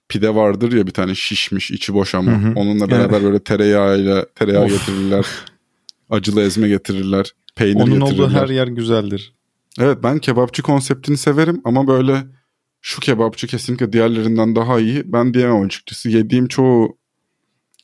pide 0.09 0.35
vardır 0.35 0.71
ya 0.73 0.87
bir 0.87 0.91
tane 0.91 1.15
şişmiş 1.15 1.71
içi 1.71 1.93
boş 1.93 2.15
ama 2.15 2.31
Hı 2.31 2.47
hı. 2.47 2.53
onunla 2.55 2.91
beraber 2.91 3.23
böyle 3.23 3.39
tereyağıyla 3.39 4.25
tereyağı 4.35 4.65
Of. 4.65 4.71
getirirler. 4.71 5.25
Acılı 6.09 6.41
ezme 6.41 6.67
getirirler. 6.67 7.31
Peynir 7.55 7.75
Onun 7.81 7.99
getirirler. 7.99 8.23
olduğu 8.23 8.29
her 8.33 8.49
yer 8.49 8.67
güzeldir. 8.67 9.33
Evet 9.79 9.97
ben 10.03 10.19
kebapçı 10.19 10.61
konseptini 10.63 11.17
severim 11.17 11.61
ama 11.63 11.87
böyle 11.87 12.23
şu 12.81 12.99
kebapçı 12.99 13.47
kesinlikle 13.47 13.93
diğerlerinden 13.93 14.55
daha 14.55 14.79
iyi 14.79 15.13
ben 15.13 15.33
diyemem 15.33 15.61
açıkçası. 15.65 16.09
Yediğim 16.09 16.47
çoğu 16.47 16.97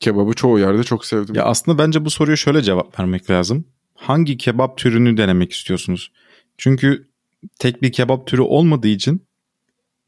kebabı 0.03 0.33
çoğu 0.33 0.59
yerde 0.59 0.83
çok 0.83 1.05
sevdim. 1.05 1.35
Ya 1.35 1.43
aslında 1.43 1.77
bence 1.77 2.05
bu 2.05 2.09
soruya 2.09 2.35
şöyle 2.35 2.61
cevap 2.61 2.99
vermek 2.99 3.29
lazım. 3.29 3.65
Hangi 3.95 4.37
kebap 4.37 4.77
türünü 4.77 5.17
denemek 5.17 5.51
istiyorsunuz? 5.51 6.11
Çünkü 6.57 7.07
tek 7.59 7.81
bir 7.81 7.91
kebap 7.91 8.27
türü 8.27 8.41
olmadığı 8.41 8.87
için 8.87 9.27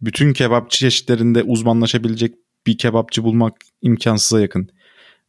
bütün 0.02 0.34
kebapçı 0.34 0.78
çeşitlerinde 0.78 1.44
uzmanlaşabilecek 1.44 2.36
bir 2.68 2.78
kebapçı 2.78 3.24
bulmak 3.24 3.54
imkansıza 3.82 4.42
yakın. 4.42 4.70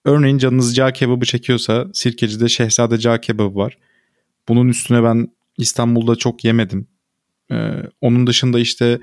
Örneğin 0.04 0.38
canınız 0.38 0.76
cağ 0.76 0.92
kebabı 0.92 1.24
çekiyorsa 1.24 1.86
Sirkeci'de 1.92 2.48
Şehzade 2.48 2.98
cağ 2.98 3.20
kebabı 3.20 3.56
var. 3.56 3.78
Bunun 4.48 4.68
üstüne 4.68 5.02
ben 5.02 5.28
İstanbul'da 5.58 6.16
çok 6.16 6.44
yemedim. 6.44 6.88
Ee, 7.50 7.82
onun 8.00 8.26
dışında 8.26 8.58
işte 8.58 9.00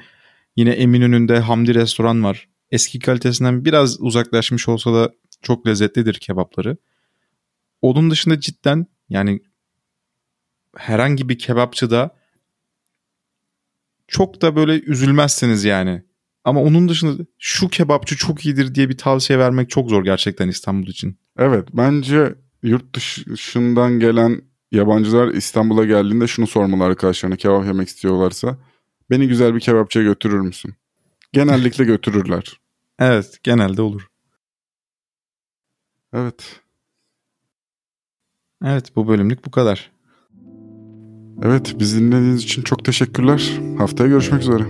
yine 0.56 0.70
Eminönü'nde 0.70 1.40
Hamdi 1.40 1.76
restoran 1.76 2.24
var. 2.24 2.48
Eski 2.72 3.00
kalitesinden 3.00 3.66
biraz 3.66 4.02
uzaklaşmış 4.02 4.70
olsa 4.70 4.94
da 4.94 5.12
çok 5.44 5.68
lezzetlidir 5.68 6.14
kebapları. 6.14 6.78
Onun 7.82 8.12
dışında 8.12 8.40
cidden 8.40 8.88
yani 9.10 9.40
herhangi 10.76 11.30
bir 11.30 11.38
kebapçıda 11.38 12.16
çok 14.08 14.42
da 14.42 14.56
böyle 14.56 14.80
üzülmezsiniz 14.82 15.64
yani. 15.64 16.04
Ama 16.44 16.62
onun 16.62 16.90
dışında 16.90 17.26
şu 17.40 17.70
kebapçı 17.70 18.18
çok 18.18 18.46
iyidir 18.46 18.76
diye 18.76 18.90
bir 18.90 18.98
tavsiye 18.98 19.40
vermek 19.40 19.70
çok 19.70 19.90
zor 19.90 20.04
gerçekten 20.04 20.48
İstanbul 20.48 20.88
için. 20.88 21.18
Evet 21.38 21.68
bence 21.74 22.36
yurt 22.64 22.96
dışından 22.96 24.00
gelen 24.00 24.42
yabancılar 24.72 25.28
İstanbul'a 25.28 25.86
geldiğinde 25.86 26.28
şunu 26.28 26.48
sormalı 26.48 26.84
arkadaşlarına 26.84 27.36
kebap 27.36 27.66
yemek 27.66 27.88
istiyorlarsa. 27.88 28.58
Beni 29.10 29.28
güzel 29.28 29.56
bir 29.56 29.60
kebapçıya 29.60 30.06
götürür 30.06 30.40
müsün? 30.40 30.76
Genellikle 31.34 31.84
götürürler. 31.84 32.44
Evet 33.00 33.40
genelde 33.44 33.82
olur. 33.82 34.08
Evet. 36.14 36.62
Evet 38.66 38.96
bu 38.96 39.08
bölümlük 39.08 39.46
bu 39.46 39.52
kadar. 39.52 39.92
Evet 41.44 41.76
bizi 41.80 42.00
dinlediğiniz 42.00 42.44
için 42.44 42.62
çok 42.62 42.86
teşekkürler. 42.86 43.52
Haftaya 43.78 44.10
görüşmek 44.10 44.42
üzere. 44.42 44.64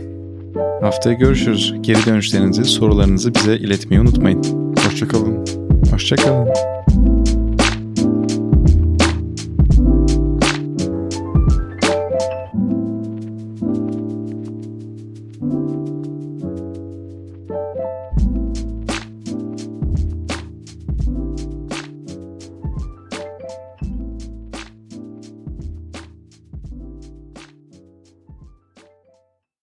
Haftaya 0.82 1.16
görüşürüz. 1.16 1.74
Geri 1.82 2.06
dönüşlerinizi, 2.06 2.66
sorularınızı 2.66 3.36
bize 3.36 3.58
iletmeyi 3.58 4.02
unutmayın. 4.02 4.44
Hoşçakalın. 4.86 5.46
Hoşçakalın. 5.92 6.50